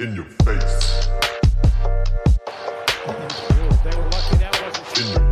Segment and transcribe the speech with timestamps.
[0.00, 1.06] In your face.
[3.84, 5.22] They were lucky that wasn't In your,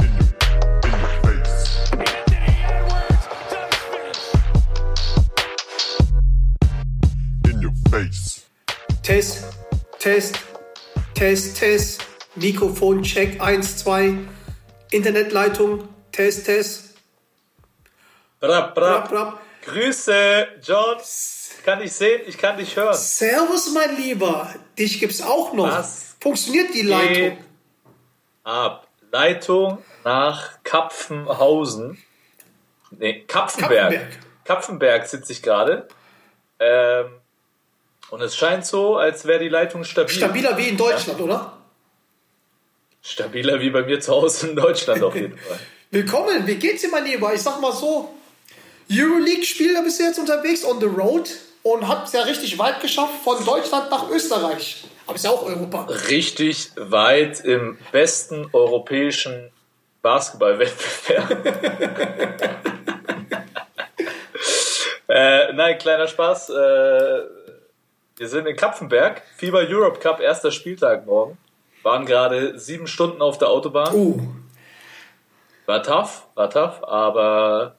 [0.00, 0.28] in your,
[0.86, 1.92] in your face.
[1.92, 4.22] Anthony Edwards does finish.
[7.44, 8.46] In your face.
[9.02, 9.54] Test,
[9.98, 10.42] Test,
[11.12, 12.02] Test, Test.
[12.38, 14.26] Mikrofon, Check 1, 2.
[14.92, 16.96] Internetleitung, Test, Test.
[18.40, 19.10] Brab, Brab, brab.
[19.10, 19.42] brab.
[19.62, 20.96] Grüße, John.
[21.64, 22.94] Kann dich sehen, ich kann dich hören.
[22.94, 24.54] Servus, mein Lieber.
[24.78, 25.70] Dich gibt's auch noch.
[25.70, 27.38] Was Funktioniert die Leitung?
[28.44, 28.88] Ab.
[29.12, 32.02] Leitung nach Kapfenhausen.
[32.90, 33.92] Nee, Kapfenberg.
[33.92, 34.18] Kapfenberg.
[34.44, 35.88] Kapfenberg sitze ich gerade.
[36.58, 37.06] Ähm,
[38.10, 40.14] und es scheint so, als wäre die Leitung stabil.
[40.14, 41.56] Stabiler wie in Deutschland, oder?
[43.02, 45.58] Stabiler wie bei mir zu Hause in Deutschland auf jeden Fall.
[45.90, 47.32] Willkommen, wie geht's dir, mein Lieber?
[47.32, 48.14] Ich sag mal so,
[48.90, 51.28] Euroleague-Spieler bist du jetzt unterwegs on the road
[51.66, 54.84] und hab's ja richtig weit geschafft von Deutschland nach Österreich.
[55.06, 55.86] Aber ist ja auch Europa.
[56.08, 59.50] Richtig weit im besten europäischen
[60.02, 61.46] Basketballwettbewerb.
[65.08, 66.50] äh, nein, kleiner Spaß.
[66.50, 66.54] Äh,
[68.16, 71.36] wir sind in Kapfenberg, FIBA Europe Cup, erster Spieltag morgen.
[71.82, 73.92] Waren gerade sieben Stunden auf der Autobahn.
[73.92, 74.20] Uh,
[75.66, 77.75] War tough, war tough, aber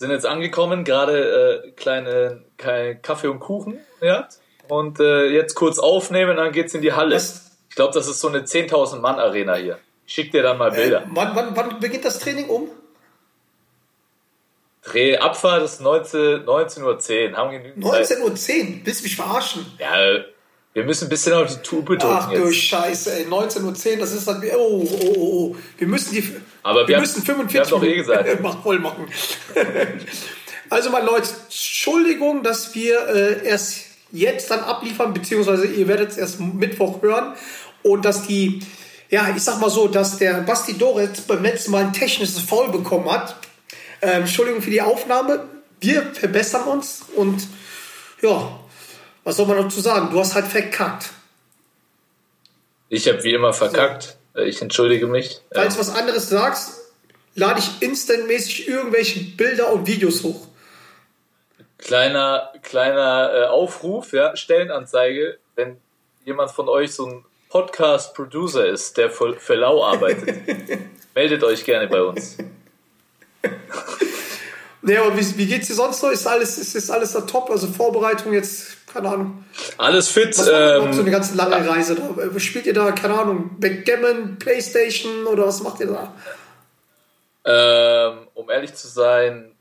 [0.00, 4.28] sind jetzt angekommen, gerade äh, kleine, kleine Kaffee und Kuchen, ja.
[4.66, 7.16] Und äh, jetzt kurz aufnehmen, dann geht's in die Halle.
[7.16, 7.58] Was?
[7.68, 9.78] Ich glaube, das ist so eine 10.000 Mann Arena hier.
[10.06, 11.04] Ich schick dir dann mal Bilder.
[11.10, 12.70] wann, wann, wann beginnt das Training um?
[14.82, 16.82] Dreh Abfahrt ist 19 19.10
[17.32, 17.36] Uhr.
[17.36, 18.08] Haben genügend Zeit.
[18.08, 18.30] 19.10 Uhr.
[18.84, 19.66] Willst du mich verarschen?
[19.78, 20.24] Ja,
[20.72, 22.56] wir müssen ein bisschen auf die Tube drücken Ach du jetzt.
[22.56, 23.24] Scheiße, ey.
[23.26, 24.42] 19.10 Uhr, das ist dann.
[24.56, 25.56] Oh, oh, oh, oh.
[25.78, 26.22] Wir müssen die.
[26.62, 28.40] Aber wir wir haben- müssen wir 45 haben doch eh gesagt.
[28.42, 29.06] Mach voll machen.
[30.70, 33.78] also, meine Leute, Entschuldigung, dass wir äh, erst
[34.12, 37.34] jetzt dann abliefern, beziehungsweise ihr werdet es erst Mittwoch hören.
[37.82, 38.60] Und dass die.
[39.08, 42.70] Ja, ich sag mal so, dass der Basti Doretz beim letzten Mal ein technisches Foul
[42.70, 43.34] bekommen hat.
[44.02, 45.48] Ähm, Entschuldigung für die Aufnahme.
[45.80, 47.44] Wir verbessern uns und
[48.22, 48.59] ja,
[49.30, 50.10] was soll man dazu sagen?
[50.10, 51.10] Du hast halt verkackt.
[52.88, 54.16] Ich habe wie immer verkackt.
[54.34, 55.40] Äh, Ich entschuldige mich.
[55.54, 55.60] Ja.
[55.60, 56.80] Falls du was anderes sagst,
[57.36, 60.48] lade ich instantmäßig irgendwelche Bilder und Videos hoch.
[61.78, 65.76] Kleiner, kleiner äh, Aufruf, ja, Stellenanzeige, wenn
[66.24, 70.40] jemand von euch so ein Podcast-Producer ist, der für, für Lau arbeitet,
[71.14, 72.36] meldet euch gerne bei uns.
[74.82, 76.10] Nee, aber wie, wie geht's dir sonst noch?
[76.10, 77.50] Ist alles, ist, ist alles da top?
[77.50, 79.44] Also Vorbereitung jetzt, keine Ahnung.
[79.78, 80.36] Alles fit.
[80.38, 82.40] Was überhaupt so eine Ähm, ganze lange Reise da?
[82.40, 86.12] Spielt ihr da, keine Ahnung, Backgammon, Playstation oder was macht ihr da?
[87.44, 89.52] ähm, um ehrlich zu sein,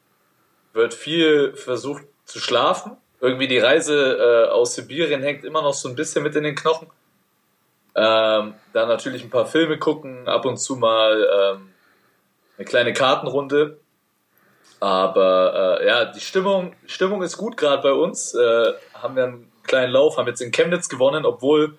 [0.73, 2.97] wird viel versucht zu schlafen.
[3.21, 6.55] Irgendwie die Reise äh, aus Sibirien hängt immer noch so ein bisschen mit in den
[6.55, 6.87] Knochen.
[7.95, 11.69] Ähm, dann natürlich ein paar Filme gucken, ab und zu mal ähm,
[12.57, 13.79] eine kleine Kartenrunde.
[14.79, 18.33] Aber äh, ja, die Stimmung, Stimmung ist gut gerade bei uns.
[18.33, 21.77] Äh, haben wir einen kleinen Lauf, haben jetzt in Chemnitz gewonnen, obwohl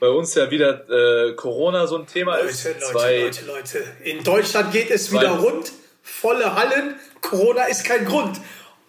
[0.00, 2.64] bei uns ja wieder äh, Corona so ein Thema ist.
[2.64, 3.84] Leute, Leute, Zwei, Leute, Leute.
[4.04, 5.72] In Deutschland geht es wieder rund.
[6.02, 6.96] Volle Hallen.
[7.20, 8.40] Corona ist kein Grund.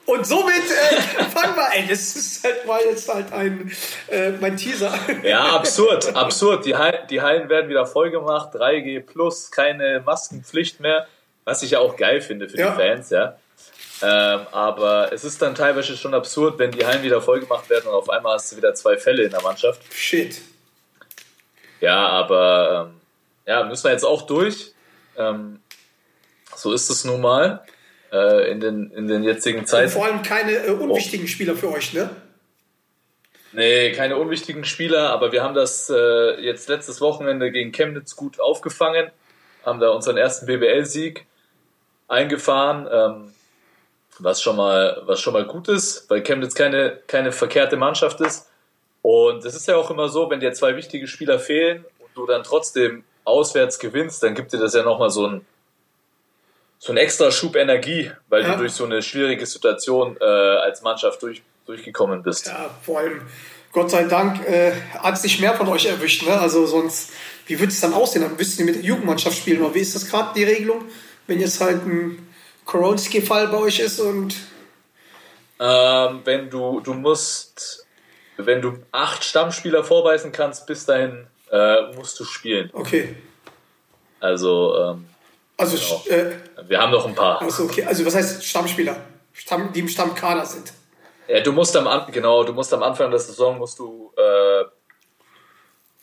[0.05, 1.67] Und somit äh, fangen wir.
[1.73, 3.71] Ey, das ist halt mal jetzt halt ein
[4.07, 4.93] äh, mein Teaser.
[5.23, 6.65] Ja, absurd, absurd.
[6.65, 11.07] Die, Hallen, die Hallen werden wieder voll gemacht, 3G plus, keine Maskenpflicht mehr,
[11.51, 12.71] was ich ja auch geil finde für Ja.
[12.71, 13.35] die Fans, ja.
[14.03, 17.87] Ähm, aber es ist dann teilweise schon absurd, wenn die Hallen wieder voll gemacht werden
[17.87, 19.81] und auf einmal hast du wieder zwei Fälle in der Mannschaft.
[19.93, 20.41] Shit.
[21.81, 23.01] Ja, aber ähm,
[23.45, 24.73] ja, müssen wir jetzt auch durch.
[25.17, 25.59] Ähm,
[26.55, 27.63] so ist es nun mal
[28.11, 29.89] äh, in, den, in den jetzigen Und Zeiten.
[29.91, 32.09] vor allem keine äh, unwichtigen Spieler für euch, ne?
[33.53, 38.39] Nee, keine unwichtigen Spieler, aber wir haben das äh, jetzt letztes Wochenende gegen Chemnitz gut
[38.39, 39.11] aufgefangen,
[39.65, 41.25] haben da unseren ersten BBL-Sieg
[42.11, 43.33] eingefahren, ähm,
[44.19, 48.47] was schon mal was schon mal gut ist, weil Chemnitz keine keine verkehrte Mannschaft ist.
[49.01, 52.27] Und es ist ja auch immer so, wenn dir zwei wichtige Spieler fehlen und du
[52.27, 55.45] dann trotzdem auswärts gewinnst, dann gibt dir das ja nochmal so ein
[56.77, 58.53] so ein extra Schub Energie, weil Ja.
[58.53, 62.47] du durch so eine schwierige Situation äh, als Mannschaft durch, durchgekommen bist.
[62.47, 63.21] Ja, vor allem,
[63.71, 66.39] Gott sei Dank, äh, hat es nicht mehr von euch erwischt, ne?
[66.39, 67.11] Also sonst,
[67.45, 68.23] wie würde es dann aussehen?
[68.23, 69.61] Dann müsst ihr mit der Jugendmannschaft spielen.
[69.61, 70.85] Oder wie ist das gerade die Regelung?
[71.31, 72.27] Wenn jetzt halt ein
[72.65, 74.35] Koronski-Fall bei euch ist und
[75.61, 77.85] Ähm, wenn du, du musst,
[78.35, 82.69] wenn du acht Stammspieler vorweisen kannst, bis dahin äh, musst du spielen.
[82.73, 83.15] okay.
[84.19, 85.05] Also, ähm,
[85.57, 86.17] Also, Genau.
[86.17, 86.35] äh,
[86.67, 87.41] wir haben noch ein paar.
[87.41, 87.85] also okay.
[87.85, 88.97] Also was heißt Stammspieler?
[89.31, 90.73] Stamm, die im Stammkader sind.
[91.29, 94.65] Ja, du musst am An genau, du musst am Anfang der Saison musst du äh,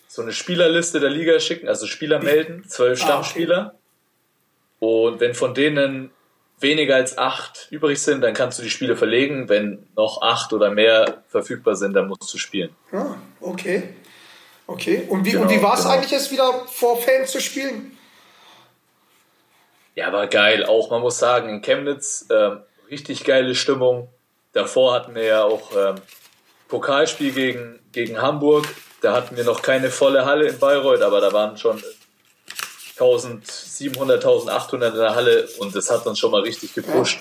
[0.07, 3.78] so eine Spielerliste der Liga schicken, also Spieler melden, zwölf Ah, Stammspieler.
[4.81, 6.11] Und wenn von denen
[6.61, 9.49] weniger als acht übrig sind, dann kannst du die Spiele verlegen.
[9.49, 12.75] Wenn noch acht oder mehr verfügbar sind, dann musst du spielen.
[12.93, 13.95] Ah, okay.
[14.67, 15.07] Okay.
[15.09, 15.95] Und wie, Genau, und wie war es genau.
[15.95, 17.97] eigentlich jetzt wieder vor Fans zu spielen?
[19.95, 20.65] Ja, war geil.
[20.67, 22.61] Auch man muss sagen, in Chemnitz ähm,
[22.91, 24.09] richtig geile Stimmung.
[24.53, 25.97] Davor hatten wir ja auch ähm,
[26.69, 28.67] Pokalspiel gegen, gegen Hamburg.
[29.01, 31.83] Da hatten wir noch keine volle Halle in Bayreuth, aber da waren schon
[33.01, 37.21] 1700, 1800 in der Halle und das hat uns schon mal richtig gepusht.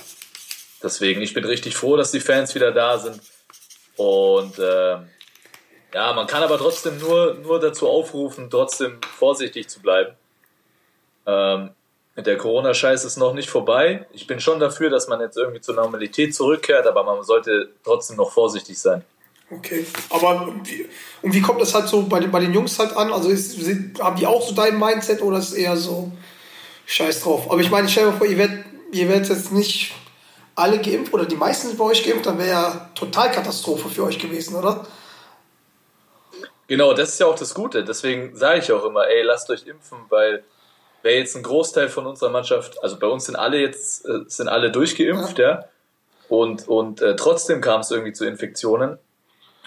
[0.81, 3.21] Deswegen, ich bin richtig froh, dass die Fans wieder da sind.
[3.95, 5.09] Und ähm,
[5.93, 10.13] ja, man kann aber trotzdem nur, nur dazu aufrufen, trotzdem vorsichtig zu bleiben.
[11.25, 11.71] Ähm,
[12.15, 14.07] mit der Corona-Scheiß ist noch nicht vorbei.
[14.11, 18.17] Ich bin schon dafür, dass man jetzt irgendwie zur Normalität zurückkehrt, aber man sollte trotzdem
[18.17, 19.03] noch vorsichtig sein.
[19.49, 19.85] Okay.
[20.09, 20.87] Aber wie,
[21.21, 23.13] und wie kommt das halt so bei den, bei den Jungs halt an?
[23.13, 26.11] Also ist, sind, haben die auch so dein Mindset oder ist es eher so
[26.85, 27.49] scheiß drauf?
[27.49, 29.93] Aber ich meine, ich stell mir vor, ihr werdet, ihr werdet jetzt nicht
[30.55, 34.03] alle geimpft oder die meisten sind bei euch geimpft, dann wäre ja total Katastrophe für
[34.03, 34.85] euch gewesen, oder?
[36.67, 37.85] Genau, das ist ja auch das Gute.
[37.85, 40.43] Deswegen sage ich auch immer, ey, lasst euch impfen, weil
[41.03, 44.49] wäre jetzt ein Großteil von unserer Mannschaft, also bei uns sind alle jetzt, äh, sind
[44.49, 45.65] alle durchgeimpft, ja.
[46.27, 48.97] Und, und äh, trotzdem kam es irgendwie zu Infektionen.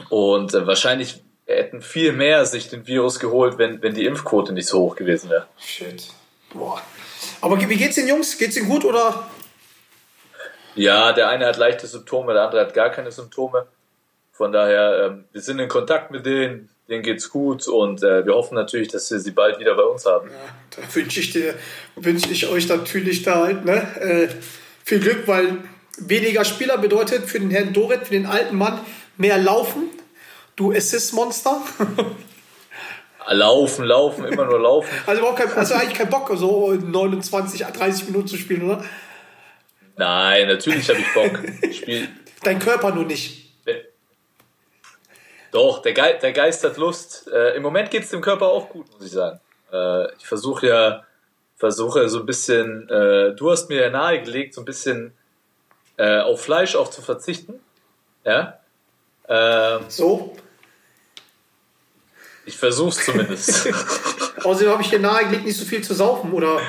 [0.09, 4.67] Und äh, wahrscheinlich hätten viel mehr sich den Virus geholt, wenn, wenn die Impfquote nicht
[4.69, 5.47] so hoch gewesen wäre.
[5.59, 6.09] Shit.
[6.53, 6.81] Boah.
[7.41, 8.39] Aber wie geht's den Jungs?
[8.39, 9.29] Geht's ihnen gut oder?
[10.75, 13.67] Ja, der eine hat leichte Symptome, der andere hat gar keine Symptome.
[14.33, 18.35] Von daher, ähm, wir sind in Kontakt mit denen, denen geht's gut und äh, wir
[18.35, 20.31] hoffen natürlich, dass wir sie bald wieder bei uns haben.
[20.31, 20.37] Ja,
[20.77, 21.55] da wünsche ich, dir-
[21.97, 24.29] wünsche ich euch natürlich da halt, ne, äh,
[24.85, 25.59] viel Glück, weil
[25.99, 28.81] weniger Spieler bedeutet für den Herrn Doret, für den alten Mann,
[29.21, 29.91] mehr Laufen.
[30.57, 31.63] Du Assist-Monster.
[33.29, 34.89] Laufen, laufen, immer nur laufen.
[35.07, 38.85] Also überhaupt kein, also eigentlich kein Bock, so 29, 30 Minuten zu spielen, oder?
[39.97, 41.41] Nein, natürlich habe ich Bock.
[41.63, 42.09] Ich spiel,
[42.43, 43.53] Dein Körper nur nicht.
[45.53, 47.29] doch, der, Ge der Geist hat Lust.
[47.33, 49.39] Äh, Im Moment geht's dem Körper auch gut, muss ich sagen.
[49.73, 51.05] Äh, ich versuche ja,
[51.57, 55.13] versuche so ein bisschen, äh, du hast mir ja nahegelegt, so ein bisschen
[55.99, 57.61] äh, auf Fleisch auch zu verzichten.
[58.25, 58.60] Ja.
[59.31, 60.37] Ähm, So.
[62.45, 63.69] ich versuch's zumindest.
[64.45, 66.61] Außerdem habe ich dir nahegelegt, nicht so viel zu saufen, oder?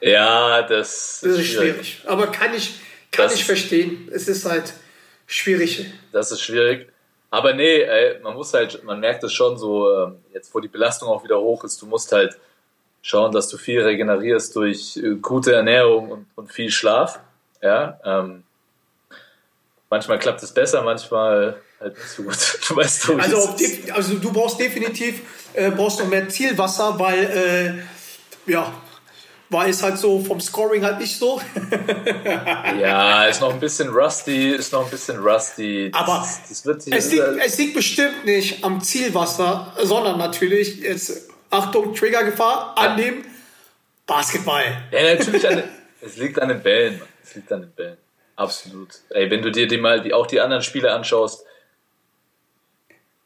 [0.00, 2.02] ja, das, Das ist schwierig.
[2.06, 2.80] Aber kann ich,
[3.10, 4.08] kann Das ich verstehen.
[4.12, 4.72] Es ist halt
[5.26, 5.86] schwierig.
[6.12, 6.88] Das ist schwierig.
[7.30, 10.68] Aber nee, ey, man muss halt, man merkt es schon so, ähm, jetzt wo die
[10.68, 12.36] Belastung auch wieder hoch ist, du musst halt
[13.02, 17.20] schauen, dass du viel regenerierst durch äh, gute Ernährung und, und viel Schlaf.
[17.62, 18.42] Ja, ähm,
[19.90, 22.36] manchmal klappt es besser, manchmal halt nicht so gut.
[22.68, 23.56] Du weißt wie Also,
[23.92, 25.20] also du brauchst definitiv
[25.54, 27.84] äh, brauchst noch mehr Zielwasser, weil
[28.46, 28.72] äh, ja,
[29.50, 31.40] war es halt so vom Scoring halt nicht so.
[32.80, 35.90] Ja, ist noch ein bisschen rusty, ist noch ein bisschen rusty.
[35.90, 40.18] Das, Aber das, das wird sich Es liegt, es liegt bestimmt nicht am Zielwasser, sondern
[40.18, 43.24] natürlich jetzt Achtung Triggergefahr annehmen
[44.06, 44.64] Basketball.
[44.92, 45.46] Ja, natürlich.
[45.46, 45.62] An,
[46.00, 47.08] es liegt an den Bällen, Mann.
[47.22, 47.96] Es liegt an den Bällen.
[48.40, 48.88] Absolut.
[49.10, 51.44] Ey, wenn du dir die mal die, auch die anderen Spiele anschaust,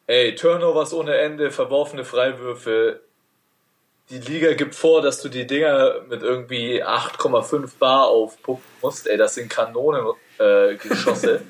[0.08, 3.00] ey, Turnovers ohne Ende, verworfene Freiwürfe.
[4.10, 9.06] Die Liga gibt vor, dass du die Dinger mit irgendwie 8,5 Bar aufpumpen musst.
[9.06, 11.42] Ey, das sind Kanonengeschosse.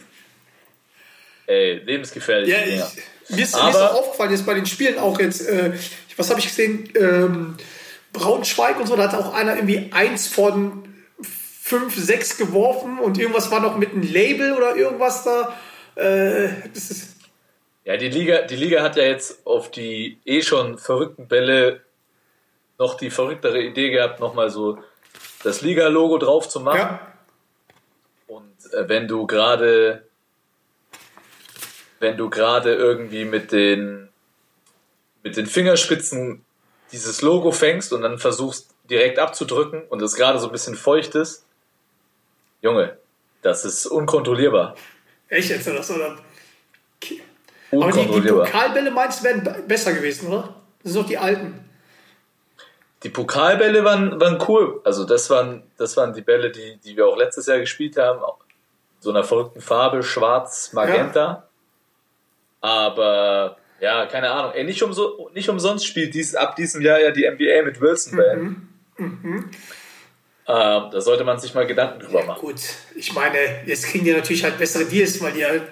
[1.47, 2.51] Äh, ey, lebensgefährlich.
[2.51, 5.49] Ja, ich, mir, ist, mir Aber- ist auch aufgefallen, jetzt bei den Spielen auch jetzt,
[5.49, 5.73] äh,
[6.19, 6.93] was habe ich gesehen?
[6.97, 7.57] Ähm,
[8.13, 10.94] Braunschweig und so, da hat auch einer irgendwie eins von
[11.67, 15.57] fünf, sechs geworfen und irgendwas war noch mit einem Label oder irgendwas da.
[15.95, 17.17] Äh, das ist,
[17.85, 21.81] Ja, die Liga, die Liga hat ja jetzt auf die eh schon verrückten Bälle
[22.79, 24.79] noch die verrücktere Idee gehabt, nochmal so
[25.43, 26.81] das Liga-Logo drauf zu machen.
[26.81, 27.01] ja,
[28.27, 30.07] Und äh, wenn du gerade,
[31.99, 34.11] wenn du gerade irgendwie mit den,
[35.23, 36.45] mit den Fingerspitzen
[36.93, 41.15] dieses Logo fängst und dann versuchst direkt abzudrücken und es gerade so ein bisschen feucht
[41.15, 41.44] ist,
[42.65, 42.97] Junge,
[43.43, 44.75] das ist unkontrollierbar.
[45.29, 45.95] echt jetzt oder so.
[45.97, 46.17] Oder?
[47.73, 48.29] Aber die, die.
[48.29, 50.55] Pokalbälle meinst du, wären be- besser gewesen, oder?
[50.83, 51.61] Das sind doch die alten.
[53.03, 54.81] Die Pokalbälle waren, waren cool.
[54.85, 58.21] Also das waren, das waren die Bälle, die, die wir auch letztes Jahr gespielt haben.
[59.01, 61.47] So einer verrückten Farbe, schwarz, magenta.
[62.63, 64.53] Aber ja, keine Ahnung.
[64.55, 68.17] Ey, nicht, umso, nicht umsonst spielt dies, ab diesem Jahr ja die NBA mit Wilson
[68.17, 68.57] Band.
[70.47, 72.41] Ähm, da sollte man sich mal Gedanken drüber machen.
[72.41, 72.61] Gut,
[72.95, 75.63] ich meine, jetzt kriegen die natürlich halt bessere Deals, weil die halt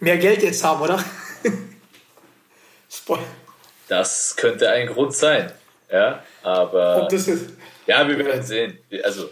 [0.00, 1.02] mehr Geld jetzt haben, oder?
[2.90, 3.22] Spoil.
[3.88, 5.52] Das könnte ein Grund sein.
[5.90, 7.28] Ja, aber ist.
[7.86, 8.78] ja, wir werden sehen.
[9.02, 9.30] Also,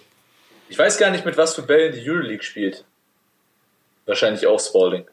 [0.68, 2.84] ich weiß gar nicht, mit was für Bällen die Euroleague spielt.
[4.06, 5.06] Wahrscheinlich auch Spalding.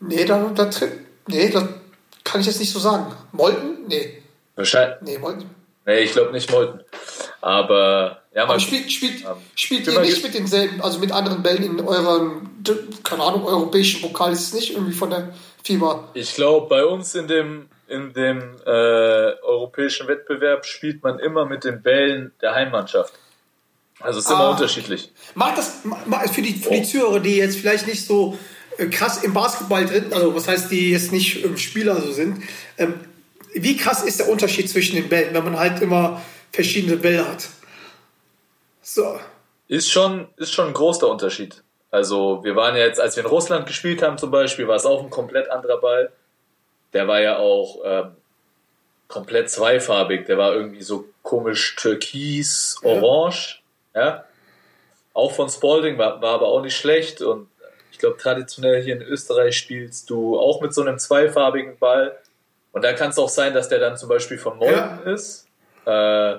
[0.00, 0.70] Nee, da, da,
[1.28, 1.64] nee, das
[2.22, 3.14] kann ich jetzt nicht so sagen.
[3.32, 3.86] Molten?
[3.86, 4.22] Nee.
[4.56, 5.00] Wahrscheinlich.
[5.00, 5.63] Nee, Molten.
[5.86, 6.80] Nee, ich glaube nicht Molten.
[7.40, 11.62] Aber ja, mal spielt, spielt, Ähm, spielt ihr nicht mit denselben, also mit anderen Bällen
[11.62, 12.48] in eurem,
[13.02, 16.08] keine Ahnung, europäischen Pokal ist es nicht irgendwie von der FIBA.
[16.14, 18.70] Ich glaube, bei uns in dem, in dem äh,
[19.42, 23.12] europäischen Wettbewerb spielt man immer mit den Bällen der Heimmannschaft.
[24.00, 24.50] Also es ist immer Ah.
[24.52, 25.12] unterschiedlich.
[25.34, 26.84] Macht das ma- ma- für die, für die Oh.
[26.84, 28.36] Zuhörer, die jetzt vielleicht nicht so
[28.78, 32.42] äh, krass im Basketball drin, also was heißt, die jetzt nicht ähm, Spieler so sind,
[32.78, 32.94] ähm,
[33.54, 36.20] wie krass ist der Unterschied zwischen den Bällen, wenn man halt immer
[36.52, 37.48] verschiedene Bälle hat?
[38.82, 39.18] So.
[39.68, 41.62] Ist schon, ist schon ein großer Unterschied.
[41.90, 44.84] Also wir waren ja jetzt, als wir in Russland gespielt haben zum Beispiel, war es
[44.84, 46.12] auch ein komplett anderer Ball.
[46.92, 48.16] Der war ja auch ähm,
[49.08, 50.26] komplett zweifarbig.
[50.26, 53.62] Der war irgendwie so komisch türkis, orange.
[53.94, 54.24] Ja.
[55.12, 57.22] Auch von Spalding war, war aber auch nicht schlecht.
[57.22, 57.48] Und
[57.92, 62.18] ich glaube, traditionell hier in Österreich spielst du auch mit so einem zweifarbigen Ball.
[62.74, 65.00] Und da kann es auch sein, dass der dann zum Beispiel von Molten Ja.
[65.12, 65.46] ist.
[65.86, 66.38] Äh,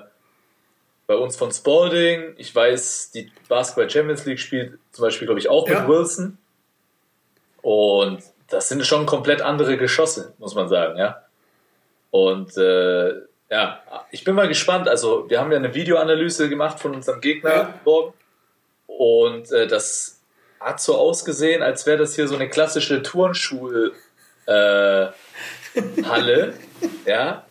[1.08, 2.34] bei uns von Spalding.
[2.36, 5.88] Ich weiß, die Basketball Champions League spielt zum Beispiel, glaube ich, auch mit Ja.
[5.88, 6.38] Wilson.
[7.62, 11.22] Und das sind schon komplett andere Geschosse, muss man sagen, ja.
[12.10, 13.14] Und äh,
[13.50, 14.88] ja, ich bin mal gespannt.
[14.88, 17.74] Also, wir haben ja eine Videoanalyse gemacht von unserem Gegner Ja.
[17.84, 18.12] morgen.
[18.86, 20.20] Und äh, das
[20.60, 23.92] hat so ausgesehen, als wäre das hier so eine klassische Turnschul
[24.46, 25.06] äh,
[26.04, 26.54] Halle,
[27.06, 27.44] ja.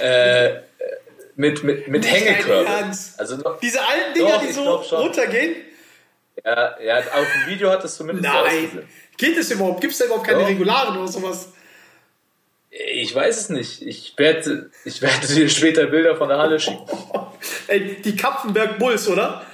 [0.00, 0.60] Äh,
[1.36, 2.04] mit, mit, mit.
[2.04, 3.18] Ernst?
[3.18, 5.56] Also noch, Diese alten Dinger, Doch, die so runtergehen?
[6.44, 8.44] ja, ja, auf dem Video hat es zumindest Nein.
[8.44, 8.88] ausgesehen.
[9.16, 9.80] Geht es überhaupt?
[9.80, 10.48] Gibt es da überhaupt keine Doch.
[10.48, 11.52] Regularen oder sowas?
[12.70, 13.82] Ich weiß es nicht.
[13.82, 16.86] Ich werde, ich werde dir später Bilder von der Halle schicken.
[17.66, 19.44] Ey, die Kapfenberg Bulls, oder?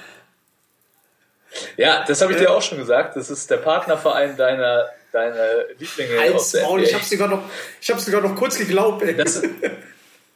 [1.75, 3.15] Ja, das habe ich dir auch schon gesagt.
[3.15, 7.43] Das ist der Partnerverein deiner, deiner Lieblinge aus Als der Maul, ich hab's sogar noch,
[7.81, 9.15] ich hab's sogar noch kurz geglaubt, ey.
[9.15, 9.41] Das,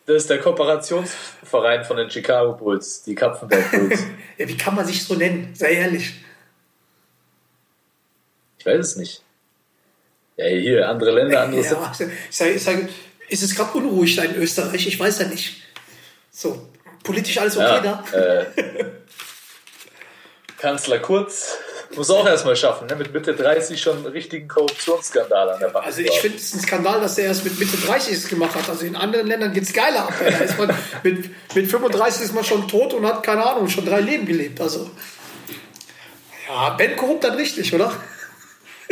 [0.05, 3.99] das ist der Kooperationsverein von den Chicago Bulls, die Kapfenberg Bulls.
[4.37, 5.53] Ja, wie kann man sich so nennen?
[5.55, 6.13] Sei ehrlich.
[8.57, 9.21] Ich weiß es nicht.
[10.37, 11.97] Ja, hier, andere Länder, andere Ja, ich
[12.37, 12.89] sage, ich sage,
[13.29, 14.87] ist es gerade unruhig da in Österreich?
[14.87, 15.61] Ich weiß ja nicht.
[16.31, 16.69] So,
[17.03, 18.17] politisch alles okay Ja, da?
[18.17, 18.45] äh,
[20.57, 21.57] Kanzler Kurz
[21.97, 22.95] muss auch erstmal schaffen, ne?
[22.95, 25.85] mit Mitte 30 schon einen richtigen Korruptionsskandal an der Bank.
[25.85, 28.69] Also ich finde es ein Skandal, dass er erst mit Mitte 30 es gemacht hat.
[28.69, 30.13] Also in anderen Ländern geht's geiler ab.
[30.19, 33.85] Da ist man, mit, mit 35 ist man schon tot und hat, keine Ahnung, schon
[33.85, 34.61] drei Leben gelebt.
[34.61, 34.89] Also
[36.47, 37.93] ja, Ben korrupt dann richtig, oder?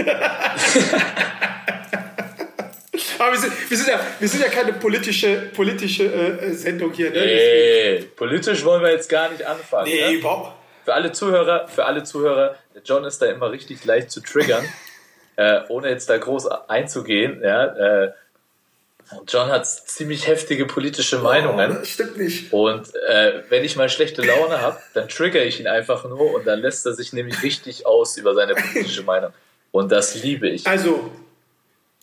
[3.20, 7.12] Aber wir sind, wir, sind ja, wir sind ja keine politische, politische äh, Sendung hier.
[7.12, 7.18] Ne?
[7.18, 9.86] Ey, politisch wollen wir jetzt gar nicht anfangen.
[9.86, 10.12] Nee, ne?
[10.14, 10.59] überhaupt.
[10.90, 14.66] Für alle Zuhörer, für alle Zuhörer, der John ist da immer richtig leicht zu triggern,
[15.36, 17.44] äh, ohne jetzt da groß einzugehen.
[17.44, 17.66] Ja,
[18.06, 18.12] äh,
[19.28, 21.76] John hat ziemlich heftige politische Meinungen.
[21.76, 22.52] Das stimmt nicht.
[22.52, 26.48] Und äh, wenn ich mal schlechte Laune habe, dann trigger ich ihn einfach nur und
[26.48, 29.32] dann lässt er sich nämlich richtig aus über seine politische Meinung.
[29.70, 30.66] Und das liebe ich.
[30.66, 31.12] Also,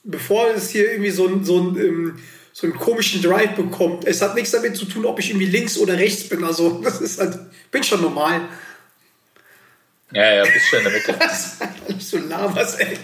[0.05, 2.19] bevor es hier irgendwie so, ein, so, ein, ähm,
[2.53, 5.77] so einen komischen Drive bekommt, es hat nichts damit zu tun, ob ich irgendwie links
[5.77, 6.45] oder rechts bin.
[6.45, 7.37] Also, das ist halt,
[7.73, 8.43] bin schon normal.
[10.13, 11.15] Ja, ja, bist schon in der Mitte.
[11.21, 12.97] Alles so laberst, ey.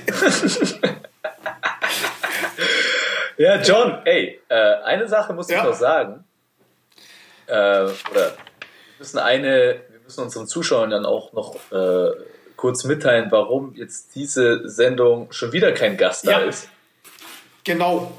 [3.39, 4.55] Ja, John, ey, äh,
[4.85, 5.65] eine Sache muss ich Ja.
[5.65, 6.25] noch sagen.
[7.47, 8.33] Äh, oder wir
[8.99, 12.11] müssen eine, wir müssen unseren Zuschauern dann auch noch äh,
[12.57, 16.39] kurz mitteilen, warum jetzt diese Sendung schon wieder kein Gast da Ja.
[16.41, 16.69] ist.
[17.65, 18.13] Genau.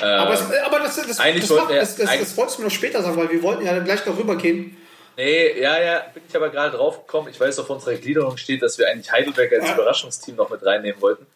[0.00, 1.18] Äh, Aber, es, aber das, das, das,
[1.50, 3.84] macht- das, das, das wolltest du mir noch später sagen, weil wir wollten ja dann
[3.84, 4.76] gleich darüber gehen.
[5.16, 7.28] Nee, ja, ja, bin ich aber gerade drauf gekommen.
[7.30, 9.70] Ich weiß, auf unserer Gliederung steht, dass wir eigentlich Heidelberg als.
[9.70, 11.26] Überraschungsteam noch mit reinnehmen wollten.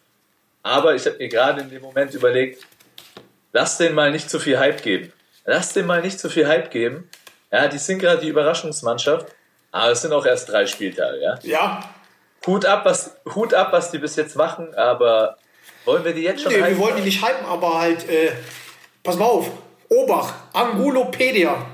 [0.63, 2.65] Aber ich habe mir gerade in dem Moment überlegt,
[3.53, 5.13] lass denen mal nicht zu viel Hype geben.
[5.45, 7.09] Lass denen mal nicht zu viel Hype geben.
[7.51, 9.27] Ja, die sind gerade die Überraschungsmannschaft,
[9.71, 11.39] aber es sind auch erst drei Spieltage, ja.
[11.43, 11.89] Ja.
[12.45, 15.37] Hut ab, was, Hut ab, was die bis jetzt machen, aber
[15.85, 16.79] wollen wir die jetzt schon Nee, wir hypen?
[16.79, 18.31] wollen die nicht hypen, aber halt, äh,
[19.03, 19.49] pass mal auf.
[19.89, 20.35] Obacht.
[20.53, 21.65] Angulopedia.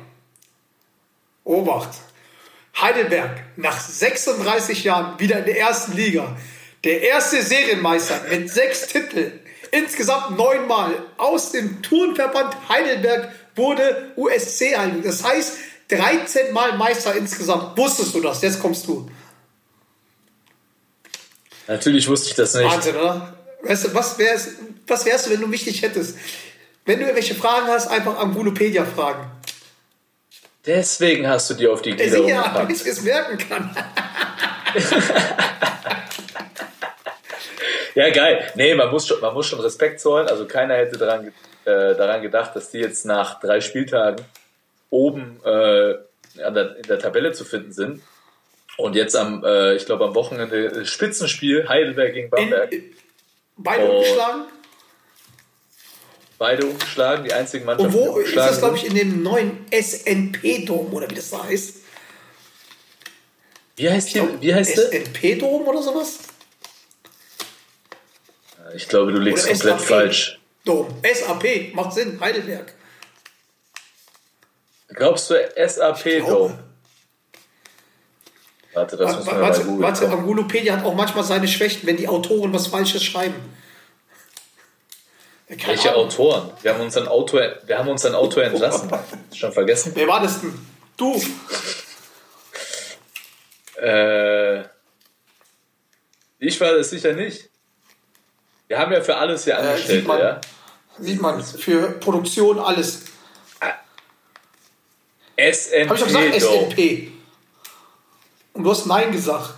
[1.46, 1.90] Obacht.
[2.80, 6.36] Heidelberg, nach 36 Jahren wieder in der ersten Liga.
[6.84, 9.40] Der erste Serienmeister mit sechs Titeln.
[9.72, 15.02] Insgesamt neunmal aus dem Turnverband Heidelberg wurde USC ein.
[15.02, 15.58] Das heißt,
[15.90, 17.78] 13 Mal Meister insgesamt.
[17.78, 18.42] Wusstest du das?
[18.42, 19.10] Jetzt kommst du.
[21.68, 22.66] Natürlich wusste ich das nicht.
[22.66, 23.36] Wahnsinn, oder?
[23.64, 24.50] Weißt du, was wär's,
[24.86, 26.18] was wärst du, wenn du mich nicht hättest?
[26.86, 29.32] Wenn du irgendwelche Fragen hast, einfach am Gulopedia fragen.
[30.66, 32.56] Deswegen hast du dir auf die Ja, Gliederung gepackt.
[32.58, 33.76] damit ich es merken kann.
[37.94, 38.52] Ja, geil.
[38.56, 40.28] Nee, man muss schon, man muss schon Respekt zollen.
[40.28, 41.28] Also keiner hätte daran,
[41.64, 44.24] äh, daran gedacht, dass die jetzt nach drei Spieltagen
[44.90, 45.96] oben äh,
[46.36, 48.02] der, in der Tabelle zu finden sind.
[48.78, 52.74] Und jetzt am, äh, ich glaube am Wochenende äh, Spitzenspiel Heidelberg gegen In, Bamberg.
[53.56, 53.98] beide Oh.
[54.00, 54.42] umgeschlagen.
[56.38, 60.94] Beide umgeschlagen, die einzigen Mannschaften, Und wo ist das, glaube ich, in dem neuen SNP-Dom
[60.94, 61.76] oder wie das da heißt?
[63.78, 64.22] Wie heißt die?
[64.42, 64.92] Wie heißt der?
[64.92, 66.20] SNP-Dom oder sowas?
[68.76, 69.88] Ich glaube, du liegst Oder komplett SAP.
[69.88, 70.40] falsch.
[70.66, 70.88] Dom.
[71.04, 71.74] SAP.
[71.74, 72.20] Macht Sinn.
[72.20, 72.74] Heidelberg.
[74.90, 75.36] Glaubst du
[75.68, 76.28] SAP Glaube.
[76.32, 76.60] Dome?
[78.74, 80.10] Warte, das müssen wir mal Warte, warte.
[80.10, 83.36] Angulopedia hat auch manchmal seine Schwächen, wenn die Autoren was Falsches schreiben.
[85.48, 86.06] Ja, keine Welche Ahnung.
[86.06, 86.52] Autoren?
[86.62, 88.90] Wir haben unseren Autor, wir haben unseren Autor entlassen.
[89.34, 89.92] Schon vergessen?
[89.96, 90.58] Wer war das denn?
[90.98, 91.22] Du.
[93.82, 94.62] Äh,
[96.40, 97.50] ich war das sicher nicht.
[98.68, 100.20] Wir haben ja für alles hier Äh, angestellt, sieht man.
[100.20, 100.42] ja.
[100.98, 101.44] Sieht man.
[101.44, 103.02] Für Produktion alles.
[105.38, 106.42] SNP Habe ich doch gesagt.
[106.72, 107.12] SNP.
[108.54, 109.54] Und du hast Nein gesagt.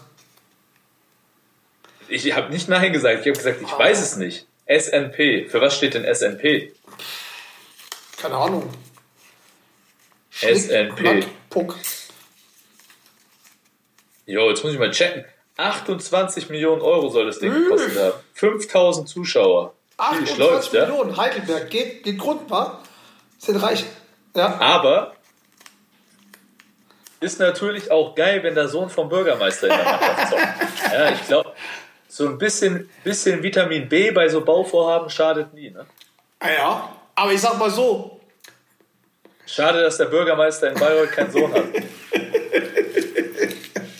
[2.07, 4.46] Ich habe nicht Nein gesagt, ich habe gesagt, ich weiß es nicht.
[4.67, 5.49] SNP.
[5.49, 6.73] Für was steht denn SNP?
[8.17, 8.69] Keine Ahnung.
[10.31, 11.25] SNP.
[11.49, 11.75] Puck.
[14.25, 15.25] Jo, jetzt muss ich mal checken.
[15.57, 18.19] 28 Millionen Euro soll das Ding gekostet haben.
[18.33, 19.73] 5000 Zuschauer.
[19.97, 20.85] Wie 28 läuft, ja?
[20.85, 21.17] Millionen.
[21.17, 21.69] Heidelberg.
[21.69, 22.83] Geht, geht Grund, wa?
[23.39, 23.85] Sind reich.
[24.35, 24.59] Ja.
[24.59, 25.15] Aber
[27.19, 30.43] ist natürlich auch geil, wenn der Sohn vom Bürgermeister in der Mannschaft zockt.
[30.93, 31.53] Ja, ich glaube,
[32.17, 35.69] so ein bisschen, bisschen Vitamin B bei so Bauvorhaben schadet nie.
[35.69, 35.85] Ne?
[36.39, 36.95] Ah ja.
[37.13, 38.19] Aber ich sag mal so.
[39.45, 41.65] Schade, dass der Bürgermeister in Bayreuth keinen Sohn hat.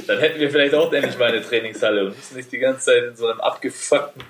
[0.08, 3.04] Dann hätten wir vielleicht auch endlich mal eine Trainingshalle und müssen nicht die ganze Zeit
[3.04, 4.24] in so einem abgefuckten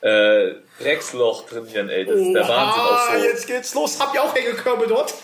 [0.00, 2.04] äh, Drecksloch trainieren, ey.
[2.06, 3.24] Das ist der Wahnsinn auch so.
[3.24, 4.00] jetzt geht's los.
[4.00, 5.14] Habt ihr auch Hängekörbe dort?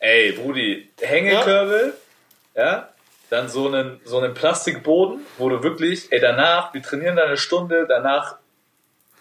[0.00, 1.94] Ey, Brudi, Hängekörbe,
[2.56, 2.88] ja.
[3.32, 7.38] Dann so einen, so einen Plastikboden, wo du wirklich, ey, danach, wir trainieren da eine
[7.38, 8.36] Stunde, danach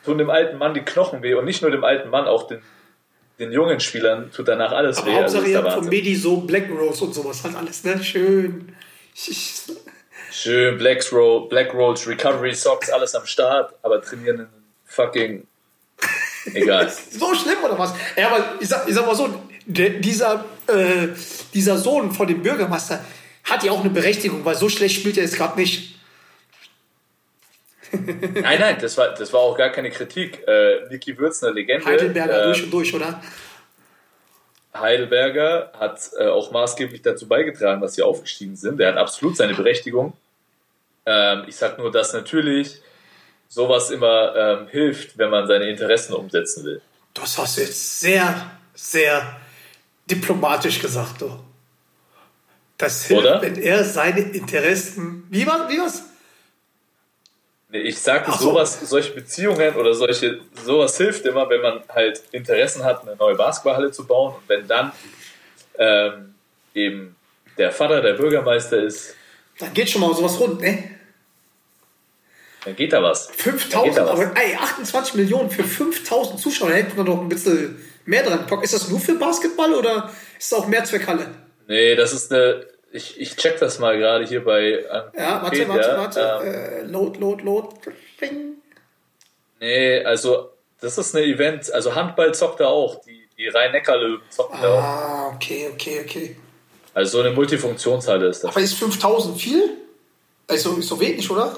[0.04, 2.62] tun dem alten Mann die Knochen weh und nicht nur dem alten Mann, auch den,
[3.40, 5.16] den jungen Spielern tut danach alles Aber weh.
[5.16, 5.88] Also Hauptsache der habt von.
[5.88, 7.42] Medi so Black Rose und sowas.
[7.46, 8.04] Halt alles, ne?
[8.04, 8.76] Schön.
[10.30, 14.48] Schön, Black, Roll, Black Rolls, Recovery Socks, alles am Start, aber trainieren in
[14.86, 15.48] fucking,
[16.54, 16.92] egal.
[17.12, 17.94] So schlimm oder was?
[18.18, 19.34] Ja, aber ich sag, ich sag mal so,
[19.66, 21.08] der, dieser, äh,
[21.54, 23.06] dieser Sohn von dem Bürgermeister
[23.52, 25.96] hat ja auch eine Berechtigung, weil so schlecht spielt er jetzt gerade nicht.
[27.92, 30.48] Nein, nein, das war, das war auch gar keine Kritik.
[30.48, 31.86] Äh, Niki Würz, eine Legende.
[31.86, 33.22] Heidelberger äh, durch und durch, oder?
[34.74, 38.80] Heidelberger hat äh, auch maßgeblich dazu beigetragen, dass sie aufgestiegen sind.
[38.80, 40.14] Er hat absolut seine Berechtigung.
[41.06, 42.82] Ähm, ich sag nur, dass natürlich
[43.50, 46.82] sowas immer ähm, hilft, wenn man seine Interessen umsetzen will.
[47.14, 49.36] Das hast du jetzt sehr, sehr
[50.10, 51.38] diplomatisch gesagt, du.
[52.82, 53.42] Das hilft, Oder?
[53.42, 55.26] wenn er seine Interessen.
[55.30, 55.80] Wie war wie?
[57.70, 58.50] Nee, Ich Ach so.
[58.50, 63.36] sowas, solche Beziehungen oder solche, sowas hilft immer, wenn man halt Interessen hat, eine neue
[63.36, 64.92] Basketballhalle zu bauen und wenn dann
[65.78, 66.34] ähm,
[66.74, 67.16] eben
[67.58, 69.16] der Vater der Bürgermeister ist,
[69.60, 70.84] Dann geht schon mal sowas rund, ne?
[72.66, 73.28] dann geht da was.
[73.28, 74.12] Dann geht 5000, da was.
[74.12, 78.40] aber ey, 28 Millionen für 5000 Zuschauer, da hätte man doch ein bisschen mehr dran
[78.40, 78.64] gepackt.
[78.64, 81.28] Ist das nur für Basketball oder ist es auch Mehrzweckhalle?
[81.68, 82.66] Nee, das ist eine.
[82.92, 84.84] Ich, ich check das mal gerade hier bei.
[85.16, 86.42] Ja, warte, warte, warte.
[86.44, 87.70] Ähm, Äh, load, load, load.
[88.20, 88.56] Bing.
[89.60, 90.52] nee, also
[90.82, 91.72] das ist eine Event.
[91.72, 93.02] Also Handball zockt da auch.
[93.02, 94.84] Die, die Rhein-Neckar-Löwen zocken da auch.
[94.84, 96.36] Ah, okay, okay, okay.
[96.94, 98.52] Also so eine Multifunktionshalle ist das.
[98.52, 99.78] Aber ist 5000 viel?
[100.48, 101.58] Also ist so wenig, oder?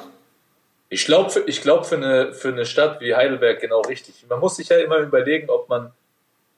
[0.89, 4.24] Ich glaube, für, ich glaub für, eine, für eine Stadt wie Heidelberg genau richtig.
[4.30, 5.91] Man muss sich ja immer überlegen, ob man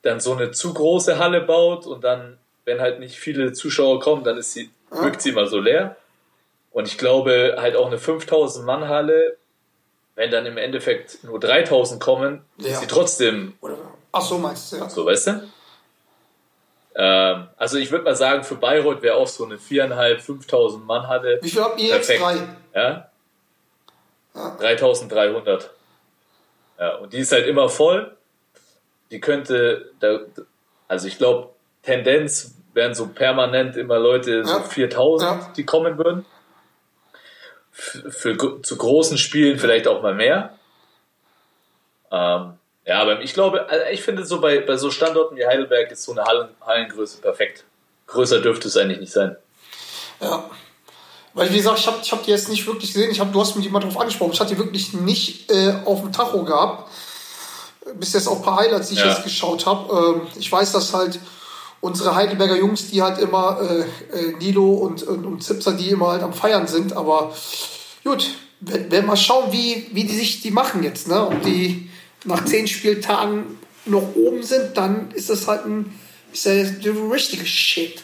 [0.02, 4.24] dann so eine zu große Halle baut und dann, wenn halt nicht viele Zuschauer kommen,
[4.24, 5.96] dann ist sie, wirkt sie immer so leer.
[6.72, 9.38] Und ich glaube, halt auch eine 5000 Mann Halle,
[10.16, 12.70] wenn dann im Endeffekt nur 3000 kommen, Ja.
[12.72, 13.78] ist sie trotzdem oder?
[14.12, 14.90] Ach so, meinst du, ja.
[14.90, 15.50] so, weißt du?
[16.98, 21.08] Ähm, also ich würde mal sagen, für Bayreuth wäre auch so eine 4.500, 5000 Mann
[21.08, 21.40] Halle.
[21.42, 22.08] Wie viel habt ihr jetzt?
[22.08, 22.22] Perfekt.
[22.74, 22.82] Drei.
[22.82, 23.10] Ja?
[24.60, 25.70] 3300.
[26.80, 28.16] Ja, und die ist halt immer voll.
[29.12, 30.20] Die könnte, da,
[30.88, 31.50] also ich glaube,
[31.86, 34.64] Tendenz wären so permanent immer Leute, so Ja.
[34.64, 35.54] 4000, Ja.
[35.56, 36.26] die kommen würden.
[37.72, 40.58] Für, für zu großen Spielen vielleicht auch mal mehr.
[42.12, 42.54] Ähm,
[42.86, 46.04] ja, aber ich glaube, also ich finde so bei, bei so Standorten wie Heidelberg ist
[46.04, 47.64] so eine Hallen, Hallengröße perfekt.
[48.08, 49.36] Größer dürfte es eigentlich nicht sein.
[50.22, 50.50] Ja.
[51.34, 53.12] Weil, wie gesagt, ich habe ich hab die jetzt nicht wirklich gesehen.
[53.12, 54.32] Ich hab, du hast mich jemand darauf angesprochen.
[54.32, 56.90] Ich hatte die wirklich nicht äh, auf dem Tacho gehabt.
[57.96, 59.08] Bis jetzt auch ein paar Highlights, die ich Ja.
[59.10, 60.22] jetzt geschaut habe.
[60.22, 61.20] Ähm, ich weiß, dass halt
[61.82, 66.08] unsere Heidelberger Jungs, die halt immer äh, äh, Nilo und, und, und Zipser, die immer
[66.14, 66.94] halt am Feiern sind.
[66.94, 67.34] Aber
[68.04, 68.28] gut,
[68.62, 71.08] wir werden mal schauen, wie, wie die sich die machen jetzt.
[71.08, 71.28] Ne?
[71.28, 71.90] Ob die
[72.24, 75.94] nach zehn Spieltagen noch oben sind, dann ist das halt ein
[76.34, 78.04] ist ja der richtige Shit.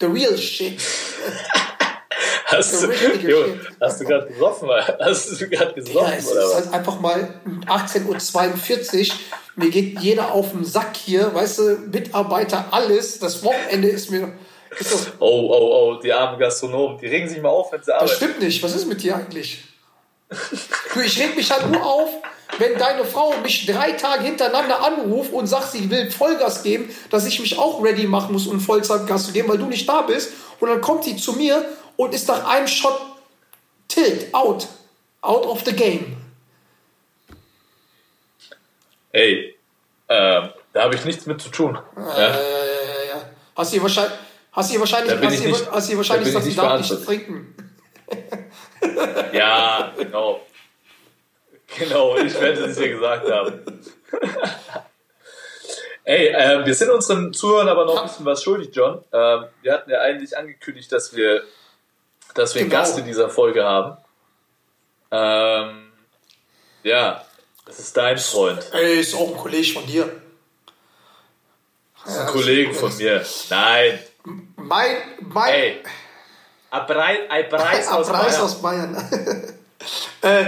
[0.00, 0.78] The real shit.
[2.46, 3.60] Hast du, richtige Jo, Shit.
[3.80, 4.68] hast du gerade gesoffen?
[5.00, 6.54] Hast du gerade Ja, gesoffen es oder ist was?
[6.56, 9.14] halt einfach mal 18.42 Uhr.
[9.56, 11.62] Mir geht jeder auf den Sack hier, weißt du,
[11.92, 13.18] Mitarbeiter, alles.
[13.18, 14.32] Das Wochenende ist mir.
[14.78, 17.86] Ist das, Oh, oh, oh, die armen Gastronomen, die regen sich mal auf, wenn sie
[17.86, 18.16] das arbeiten.
[18.16, 18.62] stimmt nicht.
[18.62, 19.62] Was ist mit dir eigentlich?
[21.04, 22.08] Ich reg mich halt nur auf,
[22.58, 27.24] wenn deine Frau mich drei Tage hintereinander anruft und sagt, sie will Vollgas geben, dass
[27.26, 30.32] ich mich auch ready machen muss, um Vollzeitgas zu geben, weil du nicht da bist.
[30.58, 31.64] Und dann kommt die zu mir
[31.96, 32.98] und ist nach einem Shot
[33.86, 34.66] tilt, out.
[35.20, 36.13] Out of the game.
[39.14, 39.56] Ey,
[40.08, 41.78] ähm, da habe ich nichts mit zu tun.
[41.96, 42.02] Ja.
[42.18, 43.28] Ja, ja, ja.
[43.56, 44.12] Hast du wahrscheinlich,
[44.52, 46.80] hast du wahrscheinlich, Da hast ich du nicht- hast du da wahrscheinlich bin gesagt, darf
[46.90, 47.54] nicht trinken.
[49.32, 50.40] Ja, genau.
[51.78, 53.62] Genau, ich werde es dir gesagt haben.
[56.04, 59.02] Ey, ähm, wir sind unseren Zuhörern aber noch ein bisschen was schuldig, John.
[59.12, 61.42] Ähm, wir hatten ja eigentlich angekündigt, dass wir,
[62.34, 62.82] dass wir einen Genau.
[62.82, 63.96] Gast in dieser Folge haben.
[65.10, 65.92] Ähm,
[66.82, 67.24] ja,
[67.64, 68.64] das ist dein Freund.
[68.72, 70.20] Ey, ist auch ein Kollege von dir.
[72.04, 73.24] Das ist ein Kollege von mir.
[73.50, 73.98] Nein.
[74.56, 75.82] Mein, mein, Ey.
[76.70, 78.40] Ein Preis, ein Preis aus Bayern.
[78.40, 78.96] aus Bayern.
[80.22, 80.44] äh,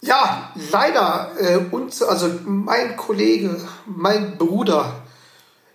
[0.00, 5.02] ja, leider, äh, uns, also mein Kollege, mein Bruder,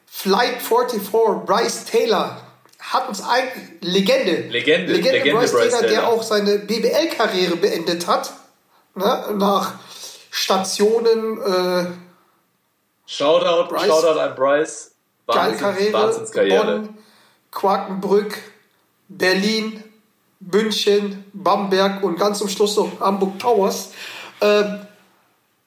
[0.06, 1.02] Flight 44,
[1.46, 2.42] Bryce Taylor,
[2.80, 3.44] hat uns ein
[3.80, 6.08] Legende, Legende, Legende, Legende Bryce, Bryce Taylor, der Taylor.
[6.10, 8.34] auch seine BBL-Karriere beendet hat,
[8.96, 9.74] ne, nach
[10.38, 11.88] Stationen, äh,
[13.08, 13.88] Shoutout, Bryce.
[13.88, 14.92] Shoutout an Bryce.
[15.26, 16.80] Wahnsinns, Karriere, Wahnsinnskarriere.
[16.80, 16.98] Bonn,
[17.52, 18.38] Quakenbrück,
[19.10, 19.84] Berlin,
[20.40, 23.94] München, Bamberg und ganz zum Schluss noch Hamburg Towers.
[24.40, 24.86] Ähm,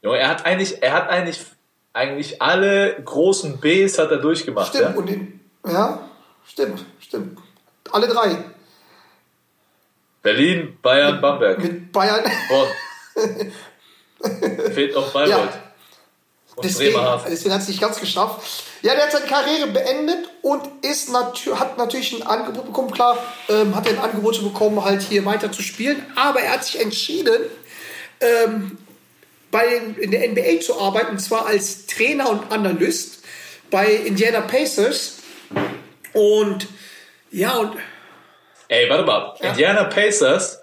[0.03, 1.41] Junge, er hat eigentlich, er hat eigentlich,
[1.93, 4.69] eigentlich alle großen Bs hat er durchgemacht.
[4.69, 4.97] stimmt, Ja?
[4.97, 6.09] und in, ja,
[6.47, 7.39] stimmt, stimmt.
[7.91, 8.45] Alle drei.
[10.23, 12.23] Berlin, Bayern, Bamberg, Mit Bayern.
[12.49, 12.69] Bonn.
[14.75, 15.31] Fehlt noch Bayreuth.
[15.31, 15.63] Ja.
[16.57, 18.65] Und Deswegen, deswegen hat es nicht ganz geschafft.
[18.83, 22.91] Ja, der hat seine Karriere beendet und ist natür hat natürlich ein Angebot bekommen.
[22.91, 26.05] Klar, ähm, hat er ein Angebot bekommen, halt hier weiter zu spielen.
[26.17, 27.43] Aber er hat sich entschieden,
[28.21, 28.79] ähm,
[29.51, 29.67] bei,
[29.99, 33.21] in der NBA zu arbeiten, und zwar als Trainer und Analyst
[33.71, 35.15] bei Indiana Pacers.
[36.13, 36.67] Und
[37.31, 37.77] ja, und
[38.69, 39.35] Ey, warte mal.
[39.41, 39.51] Ja.
[39.51, 40.60] Indiana Pacers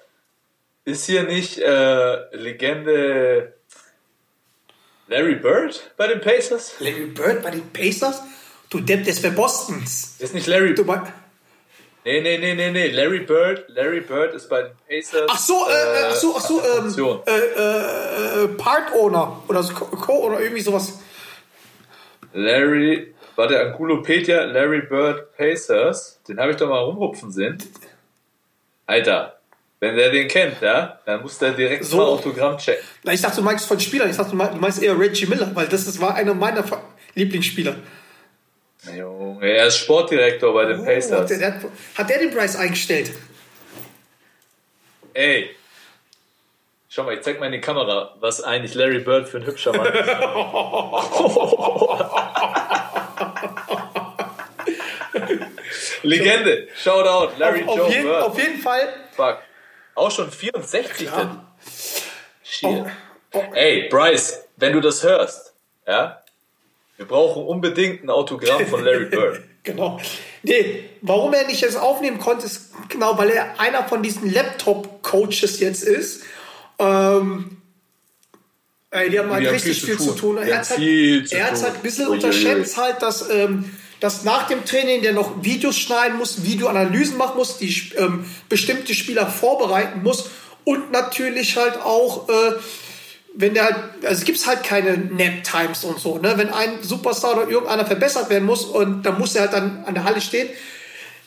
[0.88, 3.54] ist hier nicht äh, Legende
[5.10, 6.76] Larry Bird bei den Pacers?
[6.80, 8.23] Larry Bird bei den Pacers?
[8.69, 10.15] Du Depp, das wäre Bostons.
[10.19, 12.88] Ist nicht Larry Du Nee, nee, nee, nee, nee.
[12.91, 15.28] Larry Bird, Larry Bird ist bei den Pacers.
[15.30, 17.21] Ach so, äh, äh, ach so, ach so, ähm, Option.
[17.26, 21.00] äh, äh, äh, Part Owner oder so, Co- oder irgendwie sowas.
[22.32, 26.21] Larry, warte, Angulopedia, Larry Bird Pacers.
[26.30, 27.58] Den habe ich doch mal rumhupfen sehen.
[28.86, 29.37] Alter,
[29.80, 31.98] wenn der den kennt, ja, dann muss der direkt So.
[31.98, 32.84] mal Autogramm checken.
[33.12, 34.10] Ich dachte, du meinst von Spielern.
[34.10, 36.63] Ich dachte, du meinst- eher Reggie Miller, weil das ist, war einer meiner
[37.16, 37.76] Lieblingsspieler.
[38.96, 41.28] Junge, er ist Sportdirektor bei den Oh, Pacers.
[41.28, 41.62] der, der, hat-
[41.96, 43.12] hat der den Preis eingestellt?
[45.13, 45.52] Ey.
[46.90, 49.74] Schau mal, ich zeig mal in die Kamera, was eigentlich Larry Bird für ein hübscher
[49.76, 50.08] Mann ist.
[56.04, 56.68] Legende.
[56.76, 58.24] Shoutout, Larry auf, Joe auf, jeden, Bird.
[58.24, 58.94] auf jeden Fall.
[59.16, 59.38] Fuck.
[59.98, 61.08] Auch schon 64 denn.
[61.08, 61.48] Ja.
[62.44, 62.70] Shit.
[62.70, 62.86] Oh,
[63.34, 65.54] oh, Ey, Bryce, wenn du das hörst,
[65.88, 66.22] ja,
[66.98, 69.42] wir brauchen unbedingt ein Autogramm von Larry Bird.
[69.64, 70.00] Genau.
[70.44, 75.60] Nee, warum er nicht jetzt aufnehmen konnte, ist genau, weil er einer von diesen Laptop-Coaches
[75.60, 76.24] jetzt ist.
[76.80, 77.58] Ähm,
[78.92, 80.36] ey, die haben halt haben richtig viel viel zu zu tun.
[80.38, 81.64] Die Er haben hat halt, viel zu er tun.
[81.64, 86.18] halt ein bisschen unterschätzt, halt, dass, ähm, dass nach dem Training der noch Videos schneiden
[86.18, 90.30] muss, Videoanalysen machen muss, die ähm, bestimmte Spieler vorbereiten muss
[90.64, 92.54] und natürlich halt auch äh,
[93.40, 96.34] wenn der halt, also es gibt halt keine Nap-Times und so, ne?
[96.38, 99.94] Wenn ein Superstar oder irgendeiner verbessert werden muss und dann muss er halt dann an
[99.94, 100.50] der Halle stehen.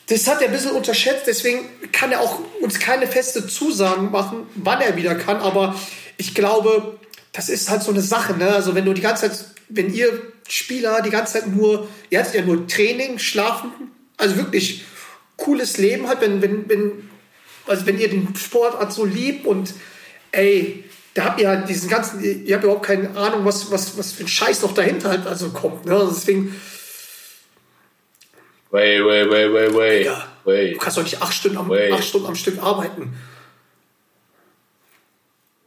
[0.07, 4.45] Das hat er ein bisschen unterschätzt, deswegen kann er auch uns keine feste Zusagen machen,
[4.55, 5.37] wann er wieder kann.
[5.37, 5.73] Aber
[6.17, 6.99] ich glaube,
[7.31, 8.49] das ist halt so eine Sache, ne?
[8.49, 12.35] Also wenn du die ganze Zeit, wenn ihr Spieler die ganze Zeit nur, ihr hattet
[12.35, 13.71] ja nur Training, Schlafen,
[14.17, 14.83] also wirklich
[15.37, 17.09] cooles Leben hat, wenn, wenn, wenn,
[17.67, 19.73] also wenn ihr den Sportart so liebt und
[20.31, 24.11] ey, da habt ihr halt diesen ganzen, ihr habt überhaupt keine Ahnung, was, was, was
[24.11, 25.85] für ein Scheiß noch dahinter halt also kommt.
[25.85, 25.93] Ne?
[25.93, 26.55] Also deswegen,
[28.71, 30.05] Way, way, way, way, way.
[30.05, 31.91] ja, Way, du kannst doch nicht acht Stunden, am, Wait.
[31.91, 33.13] acht Stunden am Stück arbeiten.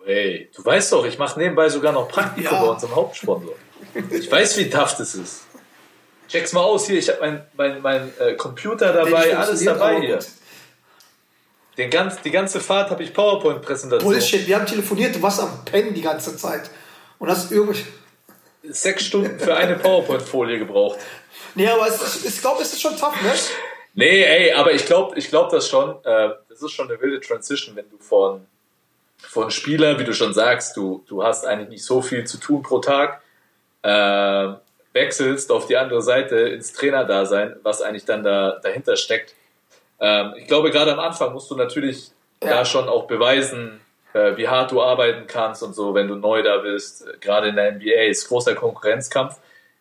[0.05, 0.51] Way.
[0.55, 2.63] Du weißt doch, ich mache nebenbei sogar noch Praktikum Ja.
[2.63, 3.55] bei unserem Hauptsponsor.
[4.11, 5.43] Ich weiß, wie tough das ist.
[6.29, 6.99] Check's mal aus hier.
[6.99, 10.17] Ich habe mein, mein, mein äh, Computer dabei, alles dabei hier.
[10.17, 10.27] gut.
[11.77, 14.13] Den ganz, die ganze Fahrt habe ich PowerPoint-Präsentation.
[14.13, 16.71] Bullshit, wir haben telefoniert, du warst am Pennen die ganze Zeit.
[17.19, 17.85] Und hast irgendwie.
[18.67, 20.99] Sechs Stunden für eine PowerPoint-Folie gebraucht.
[21.55, 23.33] Nee, aber es, ich glaube, es ist schon tough, ne?
[23.93, 26.03] Nee, ey, aber ich glaube ich glaub das schon.
[26.05, 28.47] Äh, das ist schon eine wilde Transition, wenn du von,
[29.19, 32.63] von Spieler, wie du schon sagst, du, du hast eigentlich nicht so viel zu tun
[32.63, 33.21] pro Tag,
[33.83, 34.49] äh,
[34.93, 39.35] wechselst auf die andere Seite ins Trainerdasein, was eigentlich dann da, dahinter steckt.
[40.01, 42.11] Ähm, ich glaube, gerade am Anfang musst du natürlich
[42.43, 42.51] Ja.
[42.51, 43.81] da schon auch beweisen,
[44.13, 47.07] äh, wie hart du arbeiten kannst und so, wenn du neu da bist.
[47.07, 49.37] Äh, Gerade in der NBA ist großer Konkurrenzkampf.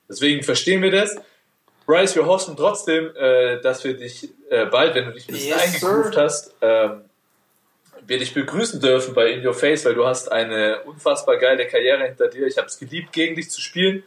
[0.10, 1.16] Deswegen verstehen wir das.
[1.86, 5.82] Bryce, wir hoffen trotzdem, äh, dass wir dich äh, bald, wenn du dich ein bisschen
[5.84, 7.02] Yes, hast, ähm,
[8.08, 12.04] wir dich begrüßen dürfen bei In Your Face, weil du hast eine unfassbar geile Karriere
[12.06, 12.48] hinter dir.
[12.48, 14.04] Ich habe es geliebt, gegen dich zu spielen.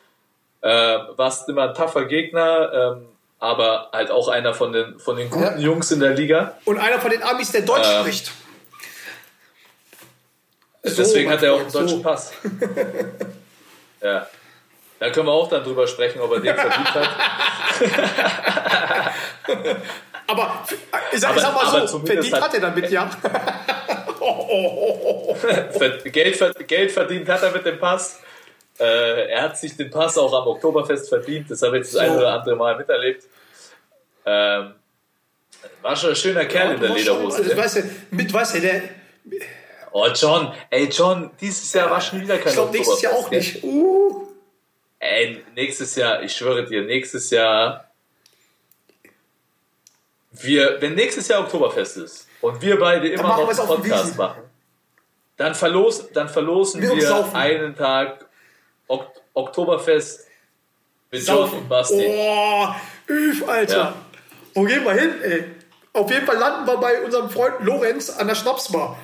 [0.62, 0.68] Äh,
[1.16, 3.06] warst immer ein tougher Gegner, ähm,
[3.38, 5.56] aber halt auch einer von den, von den guten Ja.
[5.58, 6.56] Jungs in der Liga.
[6.64, 8.32] Und einer von den Amis, der Deutsch Ähm, spricht.
[10.82, 12.02] So, Deswegen hat er auch einen deutschen so.
[12.02, 12.32] Pass.
[14.02, 14.26] ja.
[14.98, 17.08] Da können wir auch dann drüber sprechen, ob er den verdient hat.
[20.28, 20.64] Aber
[21.12, 23.10] ich sag, Aber- ich sag mal aber so, verdient hat- hat er damit, ja.
[26.04, 28.20] Geld, Geld verdient hat er mit dem Pass.
[28.78, 31.50] Äh, er hat sich den Pass auch am Oktoberfest verdient.
[31.50, 32.10] Das habe ich jetzt das So.
[32.10, 33.24] ein oder andere Mal miterlebt.
[34.24, 34.74] Ähm,
[35.82, 37.38] war schon ein schöner Kerl in der Lederhose.
[37.38, 37.56] Also, ne?
[37.56, 38.82] weißt du, mit, weißt du, der,
[39.92, 43.30] Oh, John, ey, John, dieses Jahr war schon wieder kein ich glaube nächstes Jahr auch
[43.30, 43.64] nicht.
[43.64, 44.26] Uh?
[44.98, 47.85] Ey, nächstes Jahr, ich schwöre dir, nächstes Jahr.
[50.42, 54.42] Wir, wenn nächstes Jahr Oktoberfest ist und wir beide immer noch einen Podcast machen,
[55.36, 57.36] dann, verlos, dann verlosen Wir wir, saufen.
[57.36, 58.26] einen Tag
[58.88, 60.26] ok Oktoberfest
[61.10, 62.06] mit John und Basti.
[62.08, 62.68] Oh,
[63.08, 63.76] üf, Alter.
[63.76, 63.94] Ja.
[64.54, 65.44] Wo gehen wir hin, ey?
[65.92, 68.98] Auf jeden Fall landen wir bei unserem Freund Lorenz an der Schnapsbar.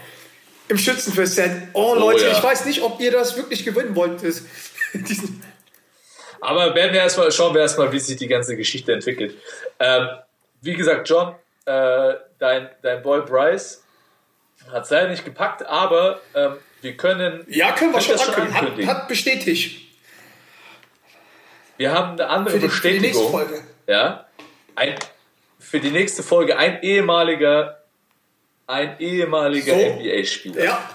[0.68, 1.40] Im Schützenfest.
[1.75, 2.33] Oh, Leute, ja.
[2.33, 4.23] ich weiß nicht, ob ihr das wirklich gewinnen wollt.
[6.40, 9.37] Aber werden wir erstmal, schauen wir erstmal, wie sich die ganze Geschichte entwickelt.
[9.79, 10.09] Ähm,
[10.62, 11.35] wie gesagt, John,
[11.66, 13.85] äh, dein, dein Boy Bryce
[14.72, 17.44] hat es leider nicht gepackt, aber ähm, wir können.
[17.48, 18.88] ja, können wir schon das ankündigen.
[18.88, 19.81] Hat, hat bestätigt.
[21.77, 23.31] Wir haben eine andere Für die, für die nächste Bestätigung.
[23.31, 23.64] Folge.
[23.87, 24.27] Ja,
[24.77, 24.94] ein,
[25.59, 27.83] für die nächste Folge ein ehemaliger,
[28.66, 29.94] ein ehemaliger So.
[29.96, 30.64] NBA-Spieler.
[30.64, 30.90] Ja,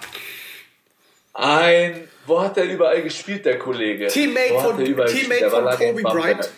[1.34, 4.08] Ein, wo hat er überall gespielt, der Kollege?
[4.08, 4.84] Teammate von?
[5.08, 6.02] Teammate von Kobe.
[6.02, 6.50] Bryant.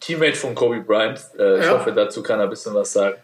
[0.00, 1.20] Teammate von Kobe Bryant.
[1.38, 1.72] Äh, Ich Ja.
[1.78, 3.16] hoffe, dazu kann er ein bisschen was sagen.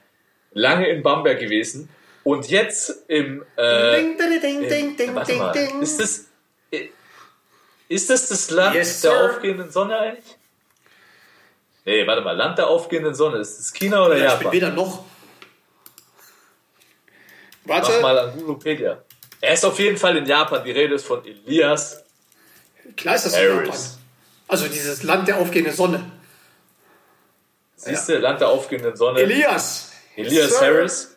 [0.52, 1.88] Lange in Bamberg gewesen
[2.22, 3.44] und jetzt im.
[3.56, 5.82] Äh, Ding, ding, ding, ding, ding, warte ding, mal, ding.
[5.82, 6.26] Ist das,
[6.70, 6.88] äh,
[7.88, 9.24] ist das das Land Yes, der sir.
[9.30, 10.36] aufgehenden Sonne eigentlich?
[11.84, 13.38] Nee, warte mal, Land der aufgehenden Sonne.
[13.38, 14.52] Ist das China oder Ja, ich bin Japan?
[14.52, 15.04] weder noch.
[17.66, 19.02] Mach Warte, mal an Wikipedia.
[19.40, 20.62] Er ist auf jeden Fall in Japan.
[20.64, 22.02] Die Rede ist von Elias.
[22.96, 23.66] klar ist das Harris.
[23.68, 23.80] Japan.
[24.48, 26.04] Also dieses Land der aufgehenden Sonne.
[27.76, 29.20] Siehst du, Land der aufgehenden Sonne.
[29.20, 29.92] Elias.
[30.16, 30.60] Elias Sir.
[30.66, 31.16] Harris.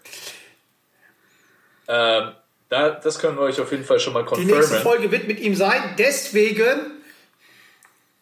[1.87, 2.31] Ähm,
[2.69, 4.81] da, das können wir euch auf jeden Fall schon mal Die nächste.
[4.81, 5.95] Folge wird mit ihm sein.
[5.97, 6.91] Deswegen,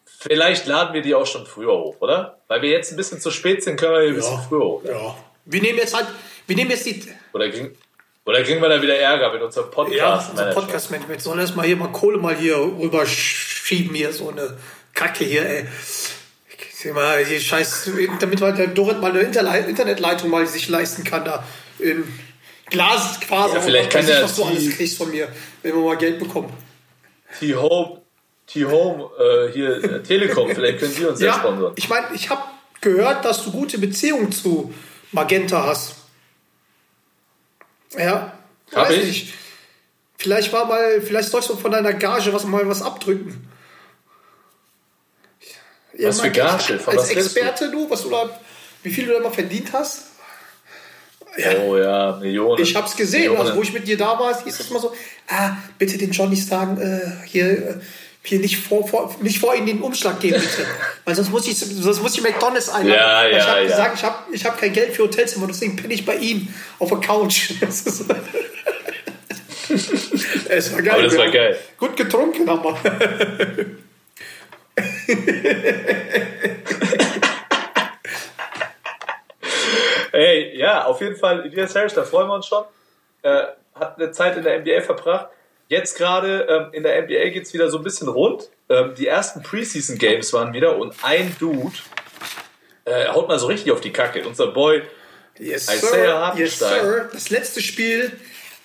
[0.06, 2.40] Vielleicht laden wir die auch schon früher hoch, oder?
[2.48, 4.84] Weil wir jetzt ein bisschen zu spät sind, können wir die ein bisschen früher hoch.
[4.84, 6.08] ja, wir nehmen jetzt halt,
[6.48, 7.78] wir nehmen jetzt die, Oder, kriegen,
[8.26, 9.96] oder kriegen wir da wieder Ärger mit unserem Podcast?
[9.98, 10.62] ja, unser Manager?
[10.62, 11.22] Podcast-Management.
[11.22, 14.58] Sollen erstmal hier mal Kohle mal hier rüber schieben, hier so eine
[14.96, 15.68] Kacke hier, ey.
[16.94, 21.44] Mal, hier scheiß, damit halt der Dorit mal eine Internetleitung mal sich leisten kann, da
[21.80, 22.04] in
[22.70, 23.56] Glas quasi.
[23.56, 25.28] Ja, vielleicht kann der was du die- alles kriegst von mir,
[25.62, 26.52] wenn wir mal Geld bekommen.
[27.40, 28.02] T-Home,
[28.48, 31.74] T-Home, äh, hier, äh, Telekom, vielleicht können die uns ja, Ja, sponsern.
[31.76, 32.42] ich meine, ich habe
[32.82, 34.74] gehört, dass du gute Beziehungen zu
[35.12, 35.96] Magenta hast.
[37.98, 38.34] Ja,
[38.74, 39.06] Hab weiß ich?
[39.06, 39.34] nicht.
[40.18, 43.48] Vielleicht war mal, vielleicht sollst du von deiner Gage was mal was abdrücken.
[45.98, 46.80] Ja, Was für Gage?
[46.80, 47.10] Von Als?
[47.10, 48.30] Experte du, was du da,
[48.84, 50.04] wie viel du da mal verdient hast?
[51.68, 52.62] Oh ja, Millionen.
[52.62, 53.42] Ich hab's gesehen, Millionen.
[53.42, 54.94] also wo ich mit dir da war, hieß es mal so,
[55.28, 57.76] ah, bitte den Johnny sagen, äh, hier, äh,
[58.24, 60.66] hier nicht vor, vor, nicht vor ihnen den Umschlag geben, bitte.
[61.06, 63.00] Weil sonst muss ich, sonst muss ich McDonalds einladen.
[63.00, 63.68] Ja, Weil ich ja, habe ja.
[63.68, 66.48] gesagt, ich habe ich hab kein Geld für Hotelzimmer, deswegen penne ich bei ihm
[66.80, 67.52] auf der Couch.
[70.48, 70.94] Es war geil.
[70.94, 71.58] Aber das war geil.
[71.78, 72.78] Gut getrunken, aber.
[80.12, 82.64] Ey, ja, auf jeden Fall, Elias Harris, da freuen wir uns schon.
[83.22, 85.28] Äh, hat eine Zeit in der NBA verbracht.
[85.68, 88.50] Jetzt gerade ähm, in der NBA geht's wieder so ein bisschen rund.
[88.70, 91.76] Ähm, die ersten Preseason Games waren wieder und ein Dude
[92.86, 94.26] äh, haut mal so richtig auf die Kacke.
[94.26, 94.84] Unser Boy,
[95.38, 95.98] Yes, Isaiah sir.
[95.98, 96.14] Yes,
[96.62, 96.86] Hartenstein.
[96.86, 97.10] sir.
[97.12, 98.18] Das letzte Spiel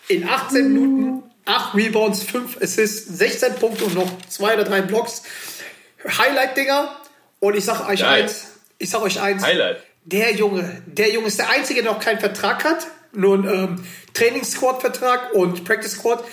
[0.08, 5.22] in 18 Minuten, 8 Rebounds, 5 Assists, 16 Punkte und noch zwei oder drei Blocks.
[6.06, 6.96] Highlight-Dinger.
[7.40, 8.22] Und ich sag euch Geil.
[8.22, 8.48] eins.
[8.78, 9.42] Ich sag euch eins.
[9.44, 9.78] Highlight.
[10.04, 12.86] Der Junge, der Junge ist der Einzige, der noch keinen Vertrag hat.
[13.12, 13.84] Nur einen ähm,
[14.14, 16.24] Trainingssquad-Vertrag und Practice-Squad.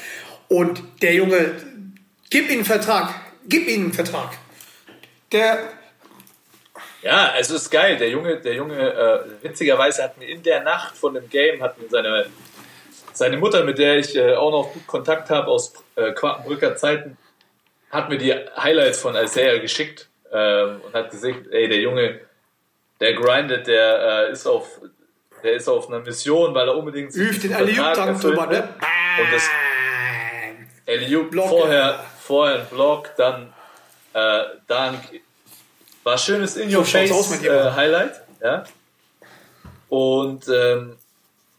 [0.47, 1.55] Und der Junge,
[2.29, 3.13] gib ihm einen Vertrag.
[3.47, 4.31] Gib ihm einen Vertrag.
[5.31, 5.59] Der,
[7.01, 7.97] Ja, es ist geil.
[7.97, 11.77] Der Junge, der Junge, äh, witzigerweise hat mir in der Nacht von dem Game, hat
[11.81, 12.27] mir seine,
[13.13, 17.17] seine Mutter, mit der ich äh, auch noch gut Kontakt habe aus äh, Quakenbrücker Zeiten,
[17.89, 22.21] hat mir die Highlights von Isaiah geschickt ähm, und hat gesagt, ey, der Junge,
[22.99, 24.81] der grindet, der äh, ist auf
[25.43, 28.69] der ist auf einer Mission, weil er unbedingt übt den erfüllen drüber, ne?
[29.19, 29.49] Und das
[31.29, 33.53] Block, vorher, vorher ein Block, dann
[34.13, 34.99] äh, Dank.
[36.03, 38.21] War schönes In Your Face aus, äh, Highlight.
[38.41, 38.63] Ja.
[39.89, 40.97] Und ähm,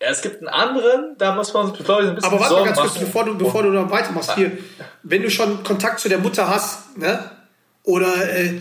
[0.01, 2.55] ja, es gibt einen anderen, da muss man sich, glaube ich, ein bisschen Aber warte
[2.55, 3.07] mal ganz kurz, machen.
[3.07, 4.35] bevor du, bevor du da weitermachst.
[4.35, 4.57] Hier,
[5.03, 7.31] wenn du schon Kontakt zu der Mutter hast, ne?
[7.83, 8.61] Oder äh,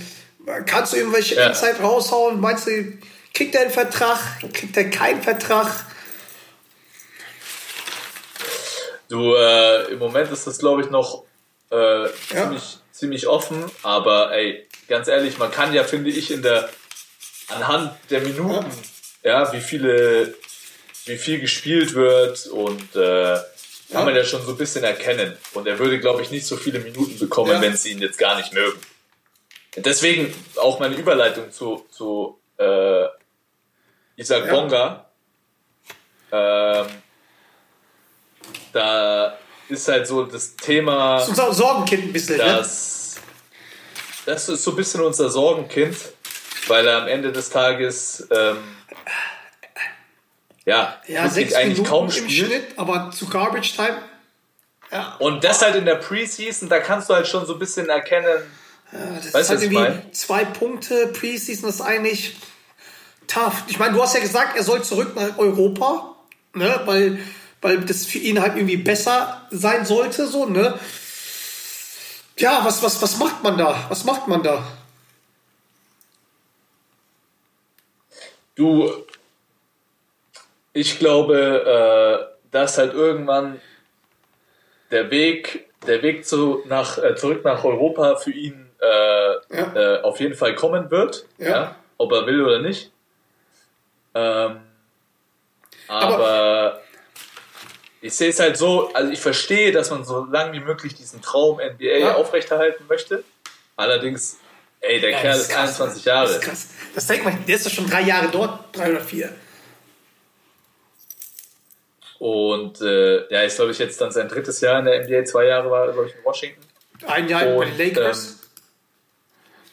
[0.65, 1.47] kannst du irgendwelche Ja.
[1.49, 2.39] Insight raushauen?
[2.39, 2.97] Meinst du,
[3.33, 4.17] kriegt er einen Vertrag?
[4.53, 5.67] Kriegt er keinen Vertrag?
[9.09, 11.23] Du, äh, im Moment ist das, glaube ich, noch
[11.69, 16.69] äh, ziemlich, ziemlich offen, aber ey, ganz ehrlich, man kann ja, finde ich, in der
[17.49, 18.65] anhand der Minuten,
[19.23, 20.33] ja, wie viele,
[21.07, 23.37] wie viel gespielt wird und äh,
[23.91, 25.37] kann man ja schon so ein bisschen erkennen.
[25.53, 27.61] Und er würde, glaube ich, nicht so viele Minuten bekommen, Ja.
[27.61, 28.79] wenn sie ihn jetzt gar nicht mögen.
[29.77, 33.05] Deswegen auch meine Überleitung zu, zu äh,
[34.17, 34.51] Isaac Ja.
[34.53, 35.05] Bonga.
[36.31, 36.87] Ähm,
[38.73, 39.37] da
[39.69, 42.43] ist halt so das Thema, Das ist unser Sorgenkind ein bisschen, ne?
[42.43, 43.15] dass
[44.25, 45.95] das ist so ein bisschen unser Sorgenkind,
[46.67, 48.57] weil er am Ende des Tages ähm,
[50.67, 52.31] ja, Ja, sechs eigentlich Minuten kaum im spielt.
[52.47, 53.97] Schnitt, aber zu Garbage Time.
[54.91, 57.89] Ja, Und das halt in der Preseason, da kannst du halt schon so ein bisschen
[57.89, 58.41] erkennen,
[58.91, 60.13] das Weißt ist halt irgendwie mein?
[60.13, 61.07] zwei Punkte.
[61.07, 62.37] Preseason ist eigentlich
[63.27, 63.63] tough.
[63.67, 66.15] Ich meine, du hast ja gesagt, er soll zurück nach Europa,
[66.53, 66.81] ne?
[66.85, 67.19] Weil,
[67.61, 70.79] weil das für ihn halt irgendwie besser sein sollte, so, ne?
[72.37, 73.85] Ja, was, was, was macht man da?
[73.89, 74.63] Was macht man da?
[78.55, 78.89] du,
[80.77, 83.59] ich glaube, äh, dass halt irgendwann
[84.91, 89.73] der Weg, der Weg zu, nach, äh, zurück nach Europa für ihn äh, Ja.
[89.75, 91.49] äh, auf jeden Fall kommen wird, Ja.
[91.49, 91.75] ja.
[91.97, 92.91] ob er will oder nicht.
[94.13, 94.57] Ähm,
[95.87, 96.81] aber,
[98.01, 101.21] ich sehe es halt so, also ich verstehe, dass man so lange wie möglich diesen
[101.21, 102.15] Traum NBA Ja.
[102.15, 103.23] aufrechterhalten möchte.
[103.75, 104.37] Allerdings,
[104.81, 106.11] ey, der Kerl ist krass, 21 ne?
[106.11, 106.27] Jahre.
[106.27, 106.67] Das ist krass.
[106.95, 109.33] Das denkt man, der ist doch schon drei Jahre dort, drei oder vier.
[112.19, 115.45] Und äh, ja, ist glaube ich jetzt dann sein drittes Jahr in der NBA, zwei
[115.45, 116.61] Jahre war er, glaube ich, in Washington.
[117.05, 118.39] Ein Jahr bei Und, den Lakers.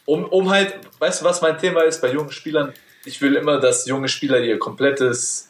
[0.07, 2.75] Um, um halt, weißt du, was mein Thema ist bei jungen Spielern?
[3.07, 5.49] Ich will immer, dass junge Spieler ihr komplettes,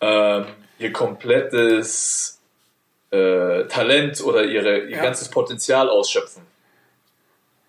[0.00, 0.46] ähm,
[0.78, 2.40] ihr komplettes
[3.10, 5.02] äh, Talent oder ihre, ihr Ja.
[5.02, 6.46] ganzes Potenzial ausschöpfen.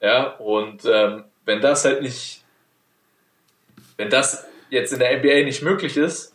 [0.02, 2.44] Ja, und ähm, wenn das halt nicht,
[3.98, 6.35] wenn das jetzt in der NBA nicht möglich ist,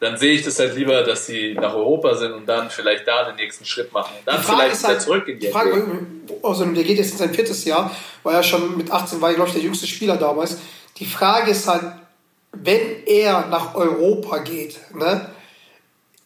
[0.00, 3.24] dann sehe ich das halt lieber, dass sie nach Europa sind und dann vielleicht da
[3.24, 4.12] den nächsten Schritt machen.
[4.18, 6.48] Und dann Die Frage vielleicht ist wieder halt, zurück in die die Frage, NBA.
[6.48, 9.48] also der geht jetzt in sein viertes Jahr, war ja schon mit 18, war glaube
[9.48, 10.58] ich der jüngste Spieler damals.
[10.98, 11.84] Die Frage ist halt,
[12.52, 15.30] wenn er nach Europa geht, ne,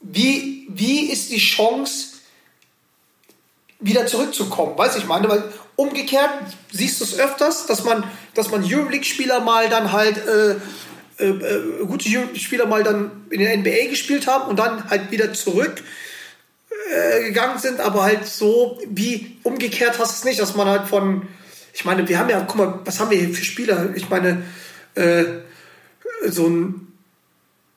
[0.01, 2.19] wie, wie ist die Chance,
[3.81, 4.77] wieder zurückzukommen?
[4.77, 5.45] Weiß ich meine, weil
[5.77, 6.31] umgekehrt
[6.73, 8.05] siehst du es öfters, dass man,
[8.35, 10.57] dass man Euroleague-Spieler mal dann halt äh,
[11.19, 12.09] äh, äh, gute
[12.39, 15.83] Spieler mal dann in der NBA gespielt haben und dann halt wieder zurück
[16.91, 21.27] äh, gegangen sind, aber halt so wie umgekehrt hast es nicht, dass man halt von,
[21.75, 23.91] ich meine, wir haben ja, guck mal, was haben wir hier für Spieler?
[23.97, 24.45] Ich meine,
[24.95, 25.25] äh,
[26.29, 26.93] so ein,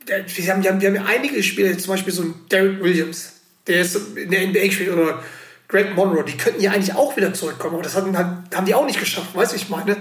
[0.06, 3.34] wir haben, wir, haben, wir haben ja einige Spieler, zum Beispiel so ein Derek Williams,
[3.66, 5.24] der ist in der NBA gespielt, oder
[5.68, 8.86] Greg Monroe, die könnten ja eigentlich auch wieder zurückkommen, aber das haben, haben die auch
[8.86, 9.98] nicht geschafft, weißt du, ich meine,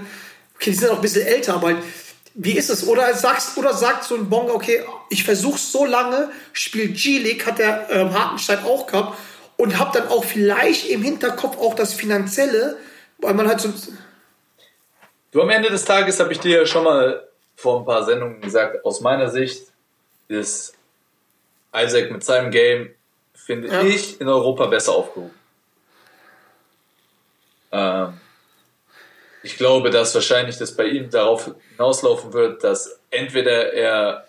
[0.55, 1.77] okay, die sind auch ein bisschen älter, aber halt,
[2.33, 2.87] wie ist es?
[2.87, 7.59] Oder sagst, oder sagt so ein Bonga, okay, ich versuch's so lange, spielt G-League, hat
[7.59, 9.17] der ähm, Hartenstein auch gehabt
[9.57, 12.77] und hab dann auch vielleicht im Hinterkopf auch das Finanzielle,
[13.19, 13.69] weil man halt so,
[15.31, 17.25] Du, am Ende des Tages habe ich dir ja schon mal
[17.55, 19.67] vor ein paar Sendungen gesagt, aus meiner Sicht
[20.27, 20.73] ist
[21.73, 22.89] Isaac mit seinem Game,
[23.33, 23.81] finde Ja.
[23.81, 25.33] ich, in Europa besser aufgehoben.
[27.71, 28.13] Ähm,
[29.43, 34.25] ich glaube, dass wahrscheinlich das bei ihm darauf hinauslaufen wird, dass entweder er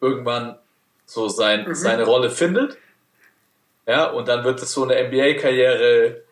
[0.00, 0.58] irgendwann
[1.06, 2.76] so sein, seine Rolle findet,
[3.86, 6.22] ja, und dann wird es so eine NBA-Karriere,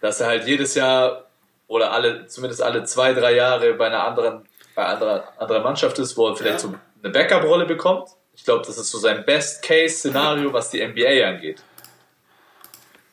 [0.00, 1.26] dass er halt jedes Jahr
[1.68, 6.16] oder alle, zumindest alle zwei, drei Jahre bei einer anderen, bei anderer, anderer Mannschaft ist,
[6.16, 6.70] wo er vielleicht Ja.
[6.70, 8.08] so eine Backup-Rolle bekommt.
[8.34, 11.62] Ich glaube, das ist so sein Best-Case-Szenario, was die NBA angeht.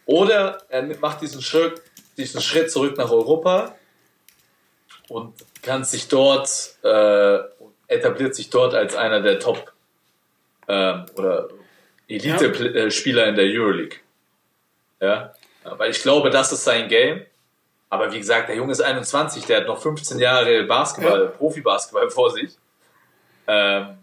[0.06, 1.82] Oder er macht diesen Schritt,
[2.18, 3.76] diesen Schritt zurück nach Europa
[5.10, 7.40] und kann sich dort, äh,
[7.88, 9.72] etabliert sich dort als einer der Top
[10.68, 11.50] ähm, oder
[12.08, 13.98] Elite-Spieler in der Euroleague.
[15.00, 15.34] Ja,
[15.64, 17.26] aber ich glaube, das ist sein Game.
[17.90, 21.28] Aber wie gesagt, der Junge ist 21, der hat noch 15 Jahre Basketball, Ja.
[21.28, 22.52] Profi-Basketball vor sich.
[23.46, 23.98] Ähm,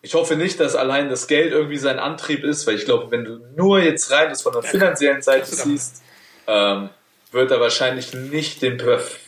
[0.00, 3.24] ich hoffe nicht, dass allein das Geld irgendwie sein Antrieb ist, weil ich glaube, wenn
[3.24, 6.02] du nur jetzt rein das von der finanziellen Seite siehst,
[6.46, 6.90] ähm,
[7.32, 9.18] wird er wahrscheinlich nicht den perf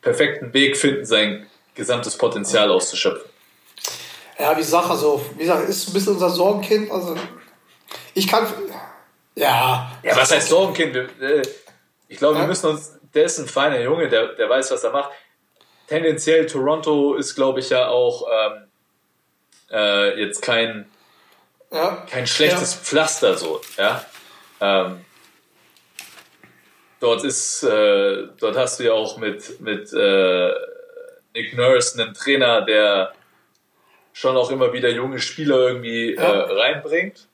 [0.00, 3.28] perfekten Weg finden, sein gesamtes Potenzial auszuschöpfen.
[4.38, 7.16] ja, wie Sache, also, wie gesagt, ist ein bisschen unser Sorgenkind, also,
[8.12, 8.46] ich kann,
[9.34, 10.94] ja, Ja, was heißt Sorgenkind?
[11.20, 11.42] Äh,
[12.08, 12.42] Ich glaube, Ja.
[12.42, 15.10] wir müssen uns, der ist ein feiner Junge, der, der weiß, was er macht.
[15.88, 18.68] Tendenziell Toronto ist, glaube ich, ja auch ähm,
[19.70, 20.86] äh, jetzt kein,
[21.72, 24.04] ja, kein schlechtes Pflaster so, ja.
[24.60, 25.04] Ähm,
[27.04, 30.50] dort ist, äh, dort hast du ja auch mit, mit äh,
[31.34, 33.12] Nick Nurse einen Trainer, der
[34.14, 36.22] schon auch immer wieder junge Spieler irgendwie Ja.
[36.22, 37.28] äh, reinbringt.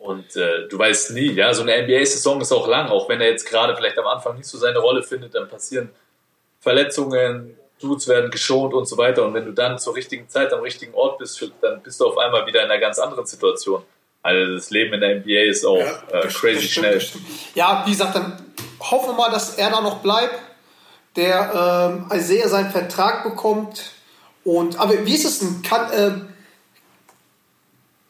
[0.00, 3.28] Und äh, du weißt nie, ja, so eine NBA-Saison ist auch lang, auch wenn er
[3.30, 5.90] jetzt gerade vielleicht am Anfang nicht so seine Rolle findet, dann passieren
[6.60, 9.24] Verletzungen, Dudes werden geschont und so weiter.
[9.24, 12.18] Und wenn du dann zur richtigen Zeit am richtigen Ort bist, dann bist du auf
[12.18, 13.82] einmal wieder in einer ganz anderen Situation.
[14.22, 16.70] Also das Leben in der NBA ist auch Ja, äh, crazy stimmt,
[17.02, 17.02] schnell.
[17.54, 18.42] Ja, wie gesagt, dann
[18.80, 20.34] hoffen wir mal, dass er da noch bleibt,
[21.16, 23.92] der ähm, Isaiah seinen Vertrag bekommt.
[24.44, 25.62] Und, aber wie ist es denn?
[25.62, 26.28] Kann, ähm,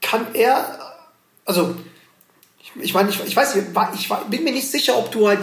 [0.00, 0.78] kann er,
[1.44, 1.74] also,
[2.60, 5.28] ich, ich meine, ich, ich weiß nicht, ich wa- bin mir nicht sicher, ob du
[5.28, 5.40] halt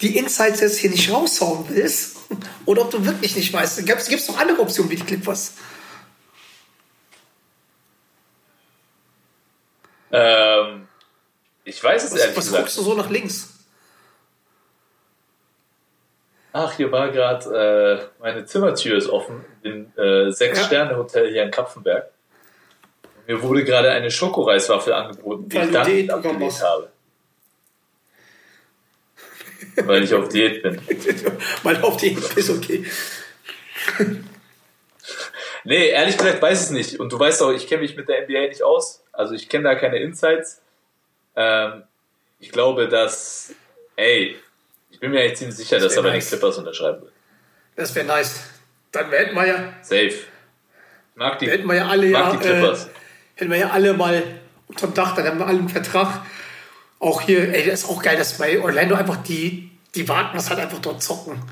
[0.00, 2.16] die Insights jetzt hier nicht raushauen willst
[2.66, 3.84] oder ob du wirklich nicht weißt.
[3.86, 5.52] Gibt es noch andere Optionen wie die Clippers?
[10.12, 10.88] Ähm,
[11.64, 12.62] ich weiß es Was, ehrlich was gesagt.
[12.62, 13.52] guckst du so nach links?
[16.52, 22.10] Ach, hier war gerade, äh, meine Zimmertür ist offen, im äh, Sechs-Sterne-Hotel hier in Kapfenberg.
[23.26, 26.90] Mir wurde gerade eine Schokoreiswaffel angeboten, die Weil ich du dann Diät abgelehnt habe.
[29.84, 30.80] Weil ich auf Diät bin.
[31.62, 32.86] Weil auf die ist okay.
[35.66, 37.00] Nee, ehrlich gesagt weiß ich es nicht.
[37.00, 39.02] Und du weißt auch, ich kenne mich mit der NBA nicht aus.
[39.12, 40.62] Also ich kenne da keine Insights.
[41.34, 41.82] Ähm,
[42.38, 43.52] ich glaube, dass,
[43.96, 44.36] ey,
[44.90, 46.28] ich bin mir eigentlich ziemlich sicher, dass wär er bei den nice.
[46.28, 47.12] Clippers unterschreiben wird.
[47.74, 48.44] Das wäre nice.
[48.92, 50.14] Dann hätten wir ja, Safe.
[51.16, 52.86] Mag die, hätten wir ja alle mag ja, die Clippers.
[52.86, 52.88] äh,
[53.34, 54.22] hätten wir ja alle mal
[54.68, 56.22] unterm Dach, dann haben wir alle einen Vertrag.
[57.00, 60.48] Auch hier, ey, das ist auch geil, dass bei Orlando einfach die, die warten, was
[60.48, 61.42] halt einfach dort zocken.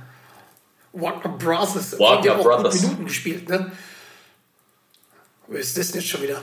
[0.93, 1.99] Wagner Brothers.
[1.99, 2.81] Wagner haben auch Brothers.
[2.81, 3.73] Minuten gespielt, ne?
[5.47, 6.43] Wer ist das denn jetzt schon wieder?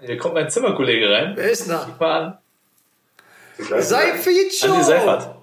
[0.00, 1.32] Hier kommt mein Zimmerkollege rein.
[1.36, 1.84] Wer ist denn da?
[1.88, 2.38] Guck mal an.
[3.82, 4.50] Seifert Andi
[4.84, 5.34] Seifert.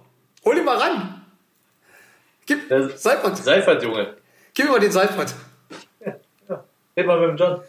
[0.44, 1.26] Hol ihn mal ran.
[2.46, 3.38] Gib, Der- Seifert.
[3.38, 4.18] Seifert, Junge.
[4.54, 5.34] Gib mir mal den Seifert.
[6.98, 7.62] Red mal mit dem John.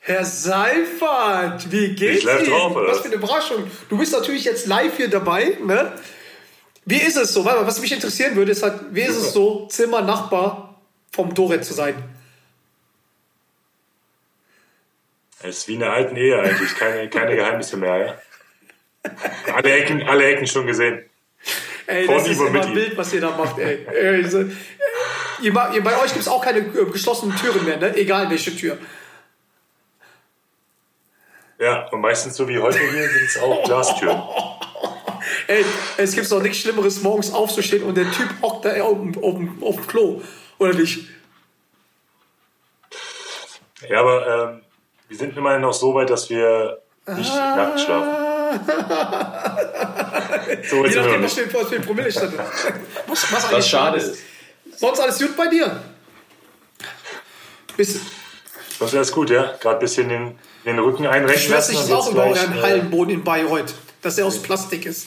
[0.00, 2.46] Herr Seifert, wie geht's Ich Ihnen?
[2.50, 3.00] drauf, was?
[3.00, 3.70] für eine Überraschung.
[3.88, 5.92] Du bist natürlich jetzt live hier dabei, ne?
[6.90, 7.44] Wie ist es so?
[7.44, 10.80] Warte was mich interessieren würde, ist halt, wie ist es so, Zimmernachbar
[11.12, 12.02] vom Doret zu sein?
[15.40, 18.22] Es ist wie in einer alten Ehe eigentlich, keine, keine Geheimnisse mehr,
[19.04, 19.12] ja.
[19.54, 21.04] Alle Ecken, alle Ecken schon gesehen.
[21.86, 22.72] Ey, Von das ist immer ein.
[22.72, 23.86] Bild, was ihr da macht, ey.
[25.42, 27.94] ihr, bei euch gibt es auch keine äh, geschlossenen Türen mehr, ne?
[27.96, 28.78] Egal welche Tür.
[31.58, 34.22] Ja, und meistens so wie heute hier sind es auch Glastüren.
[35.48, 35.64] Ey,
[35.96, 39.34] es gibt doch nichts Schlimmeres, morgens aufzustehen und der Typ hockt da auf dem, auf
[39.34, 40.22] dem, auf dem Klo.
[40.58, 41.08] Oder nicht?
[43.88, 44.62] Ja, aber ähm,
[45.08, 48.10] wir sind immerhin noch so weit, dass wir nicht nackt schlafen.
[50.68, 51.50] so Je nachdem, was nicht.
[51.50, 52.34] für, was für ein Promille stand.
[52.36, 54.18] Was, was, eigentlich Was schade ist.
[54.76, 55.80] Sonst alles gut bei dir?
[57.74, 58.00] Bist,
[58.78, 59.54] Das ist gut, ja.
[59.60, 61.70] Gerade ein bisschen den, den Rücken beschwerst lassen.
[61.72, 63.72] dich und das auch jetzt über euren Hallenboden in Bayreuth,
[64.02, 65.06] dass er aus Plastik ist.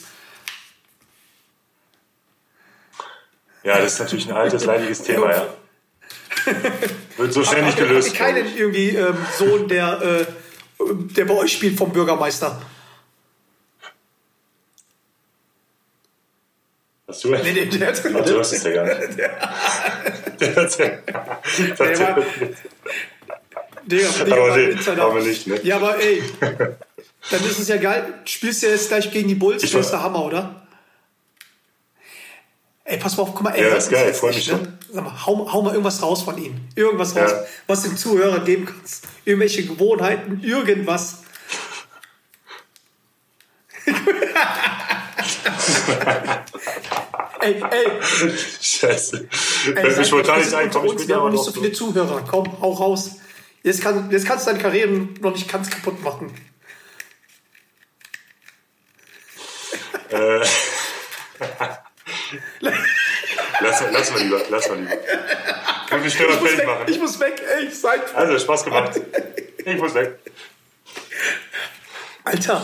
[3.64, 5.46] Ja, das ist natürlich ein altes, leidiges Thema, ja.
[7.16, 8.08] Wird so schnell nicht gelöst.
[8.08, 10.26] Ihr keinen irgendwie ähm, Sohn, der, äh,
[11.16, 12.60] der bei euch spielt vom Bürgermeister?
[17.06, 17.30] Hast du?
[17.30, 19.18] Nee, nee, der, Du hörst es ja gar nicht.
[19.18, 19.48] Der ja-
[20.40, 20.56] Der
[22.00, 22.16] war-
[23.84, 25.60] Digga, Digga, Aber nee, haben wir nicht, ne?
[25.64, 28.14] Ja, aber ey, dann ist es ja geil.
[28.24, 30.61] Spielst du jetzt gleich gegen die Bulls, Ich das ist der Hammer, oder?
[32.84, 34.60] Ey, pass mal auf, guck mal, ey, Ja, hört ist geil, jetzt freu nicht, mich
[34.60, 34.78] ne?
[34.92, 36.60] Sag mal, hau, hau mal irgendwas raus von ihm.
[36.74, 37.24] Irgendwas Ja.
[37.24, 37.32] raus,
[37.68, 39.06] was dem Zuhörer geben kannst.
[39.24, 41.18] Irgendwelche Gewohnheiten, irgendwas.
[47.40, 48.02] ey, ey,
[48.60, 49.28] Scheiße.
[49.74, 50.64] Ey, seid mich spontan wir nicht sind ein.
[50.66, 51.60] unter Komm, ich bin ja aber nicht noch so so.
[51.60, 52.24] viele Zuhörer.
[52.28, 53.16] Komm, hau raus.
[53.62, 56.32] Jetzt, kann, jetzt kannst du deine Karrieren noch nicht ganz kaputt machen.
[60.10, 60.40] Äh,
[63.60, 64.92] lass, lass mal lieber, lass mal lieber.
[65.86, 66.84] Ich muss mich schneller Ich muss fertig weg, machen.
[66.88, 68.14] ich muss weg ey, seid.
[68.14, 69.00] Also, Spaß gemacht.
[69.64, 70.18] Ich muss weg.
[72.24, 72.62] Alter,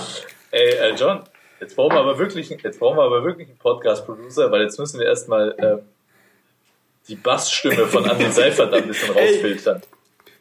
[0.51, 1.23] Ey, äh, John,
[1.61, 4.99] jetzt brauchen wir aber wirklich, jetzt brauchen wir aber wirklich einen Podcast-Producer, weil jetzt müssen
[5.01, 5.81] wir erstmal ähm,
[7.09, 9.83] die Bassstimme von Andy Seifert ein bisschen rausfiltern.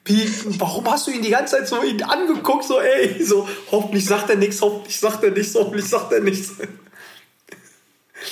[0.05, 2.63] wie, warum hast du ihn die ganze Zeit so ihn angeguckt?
[2.63, 6.53] So, ey, so, hoffentlich sagt er nichts, hoffentlich sagt er nichts, hoffentlich sagt er nichts.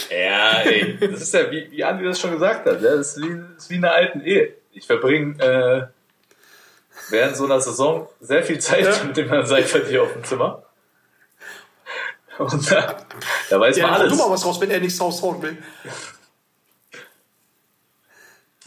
[0.10, 3.24] Ja, ey, das ist ja, wie, wie Andi das schon gesagt hat, ja, das ist
[3.24, 4.54] wie, das ist wie eine alten Ehe.
[4.72, 5.88] Ich verbringe äh,
[7.10, 9.04] während so einer Saison sehr viel Zeit Ja.
[9.04, 10.64] mit dem Herrn Seifert hier auf dem Zimmer.
[12.38, 12.98] Und da,
[13.50, 14.12] da weiß Ja, man alles.
[14.12, 15.58] du mal was raus, wenn er nichts raushauen will.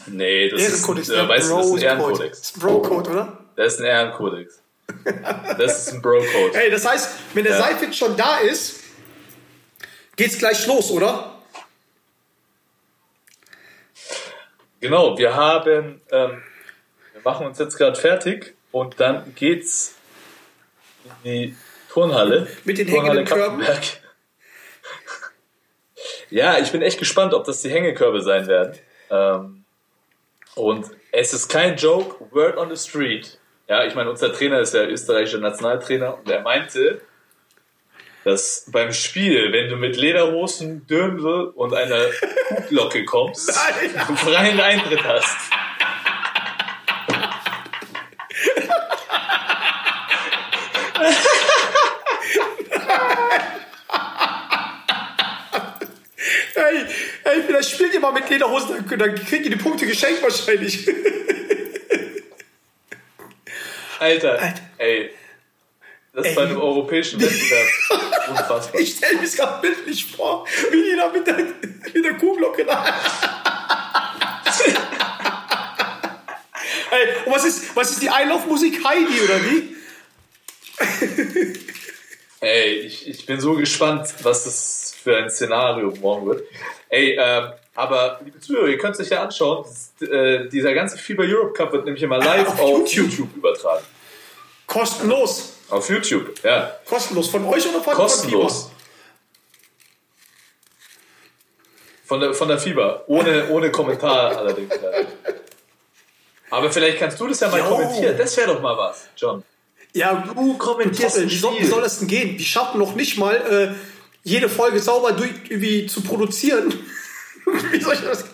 [0.07, 1.81] Nee, das ist, Ehrenkodex, äh, weißt du, das ist ein.
[1.81, 2.39] Ehrenkodex.
[2.39, 3.37] Das ist ein Bro-Code, oder?
[3.55, 4.61] Das ist ein Ehrenkodex.
[5.57, 6.55] Das ist ein Bro-Code.
[6.55, 7.59] Ey, das heißt, wenn der Ja.
[7.59, 8.78] Seifert schon da ist,
[10.19, 11.31] geht's gleich los, oder?
[14.81, 16.43] Genau, wir haben, ähm,
[17.13, 19.95] wir machen uns jetzt gerade fertig und dann geht's
[21.23, 21.55] in die
[21.89, 22.47] Turnhalle.
[22.65, 23.65] Mit den Turnhalle hängenden Körben?
[26.31, 28.77] Ja, ich bin echt gespannt, ob das die Hängekörbe sein werden.
[29.09, 29.65] Ähm,
[30.53, 33.39] und es ist kein Joke, Word on the Street.
[33.67, 37.01] Ja, ich meine, unser Trainer ist der österreichische Nationaltrainer und er meinte,
[38.23, 42.05] dass beim Spiel, wenn du mit Lederhosen, Dürmsel und einer
[42.47, 43.47] Kuglocke kommst,
[43.93, 44.05] Nein.
[44.07, 45.37] du freien Eintritt hast.
[56.55, 56.85] Ey,
[57.23, 60.87] ey, vielleicht spielt ihr mal mit Lederhosen, dann, dann kriegt ihr die Punkte geschenkt wahrscheinlich.
[63.99, 64.61] Alter, Alter.
[64.77, 65.11] ey.
[66.19, 66.31] Das Ey.
[66.31, 67.67] ist bei einem europäischen Wettbewerb
[68.29, 68.81] unfassbar.
[68.81, 72.65] Ich stelle mir es gerade bildlich vor, wie die da mit der, mit der Kuhglocke
[72.65, 72.85] da.
[76.91, 79.77] Ey, und was ist, was ist die Einlaufmusik Heidi oder wie?
[82.41, 86.43] Ey, ich, ich bin so gespannt, was das für ein Szenario morgen wird.
[86.89, 89.63] Ey, ähm, aber liebe Zuhörer, ihr könnt es euch ja anschauen.
[89.63, 93.09] Das, äh, dieser ganze FIBA Europe Cup wird nämlich immer live Auf auf, YouTube.
[93.09, 93.37] YouTube.
[93.37, 93.85] übertragen.
[94.67, 95.58] Kostenlos.
[95.69, 96.75] Auf YouTube, ja.
[96.85, 97.29] Kostenlos.
[97.29, 98.71] Von euch oder von Kostenlos.
[102.05, 103.03] Von der, von der FIBA.
[103.07, 104.73] Ohne, ohne Kommentar allerdings.
[106.49, 107.65] Aber vielleicht kannst du das ja mal Jo.
[107.65, 108.17] kommentieren.
[108.17, 109.43] Das wäre doch mal was, John.
[109.93, 112.37] Ja, du kommentierst ein wie soll, wie soll das denn gehen?
[112.37, 113.75] Die schaffen noch nicht mal, äh,
[114.23, 116.73] jede Folge sauber durch, irgendwie zu produzieren.
[117.71, 118.25] wie soll ich das?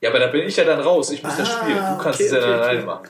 [0.00, 1.10] Ja, aber da bin ich ja dann raus.
[1.10, 1.76] Ich muss Ah, spielen.
[1.76, 2.86] Du kannst okay, es ja dann okay, alleine okay.
[2.86, 3.08] machen.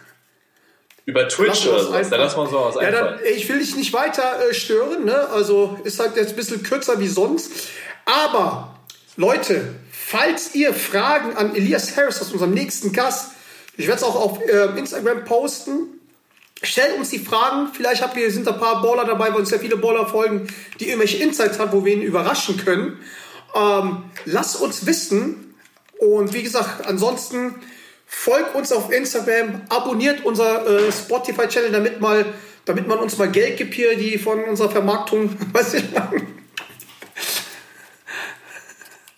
[1.04, 1.90] Über Twitch Lass oder was sowas.
[1.90, 2.20] Da einfallen.
[2.20, 5.28] lassen wir uns mal was Ja, dann, ich will dich nicht weiter äh, stören, ne?
[5.30, 7.50] Also ist halt jetzt ein bisschen kürzer wie sonst.
[8.04, 8.76] Aber,
[9.16, 13.32] Leute, falls ihr Fragen an Elias Harris aus unserem nächsten Gast,
[13.76, 15.98] ich werde es auch auf äh, Instagram posten.
[16.62, 17.68] Stellt uns die Fragen.
[17.74, 20.46] Vielleicht habt ihr, sind da ein paar Baller dabei, weil uns ja viele Baller folgen,
[20.78, 23.00] die irgendwelche Insights haben, wo wir ihn überraschen können.
[23.54, 25.54] Ähm, lasst uns wissen.
[25.98, 27.56] Und wie gesagt, ansonsten
[28.14, 32.26] folgt uns auf Instagram, abonniert unser äh, Spotify-Channel, damit mal,
[32.66, 35.84] damit man uns mal Geld gibt hier, die von unserer Vermarktung, weiß ich.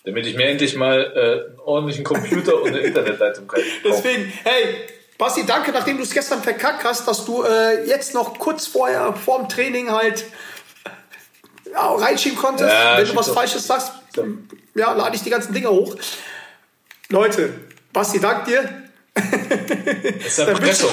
[0.05, 3.65] Damit ich mir endlich mal äh, einen ordentlichen Computer und eine Internetleitung kaufe.
[3.85, 4.87] Deswegen, hey,
[5.19, 9.13] Basti, danke, nachdem du es gestern verkackt hast, dass du äh, jetzt noch kurz vorher,
[9.13, 10.25] vorm Training halt
[11.71, 12.71] ja, reinschieben konntest.
[12.71, 13.29] Ja, Wenn du was.
[13.29, 13.93] Falsches sagst,
[14.75, 15.97] ja, lade ich die ganzen Dinger hoch.
[17.11, 17.53] Leute,
[17.93, 18.84] Basti, dank dir.
[20.05, 20.91] Das ist Dann Erpressung.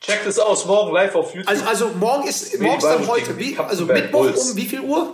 [0.00, 1.48] Checkt es aus, morgen live auf YouTube.
[1.48, 4.50] Also, also morgen ist, morgen ist dann heute, wie, also Mittwoch Bulls.
[4.50, 5.12] um wie viel Uhr?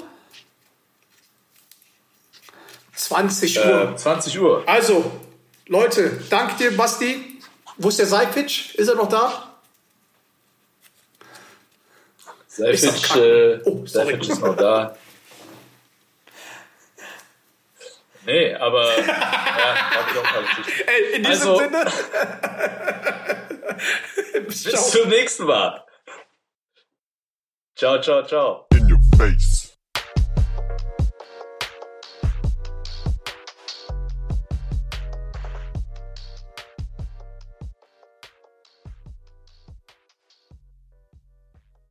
[2.94, 3.92] 20 Uhr.
[3.92, 4.62] äh, 20 Uhr.
[4.66, 5.10] Also,
[5.66, 7.40] Leute, danke dir, Basti.
[7.76, 8.74] Wo ist der Seipitch?
[8.76, 9.56] Ist er noch da?
[12.58, 13.60] Doch äh.
[13.64, 14.96] Oh, ist noch da.
[18.26, 20.84] Nee, aber ja, hab ich auch mal richtig.
[20.88, 21.84] Ey, in diesem Also- Sinne.
[24.46, 25.84] Bis zum nächsten Mal.
[27.76, 28.66] Ciao, ciao, ciao.
[28.74, 29.65] In your face.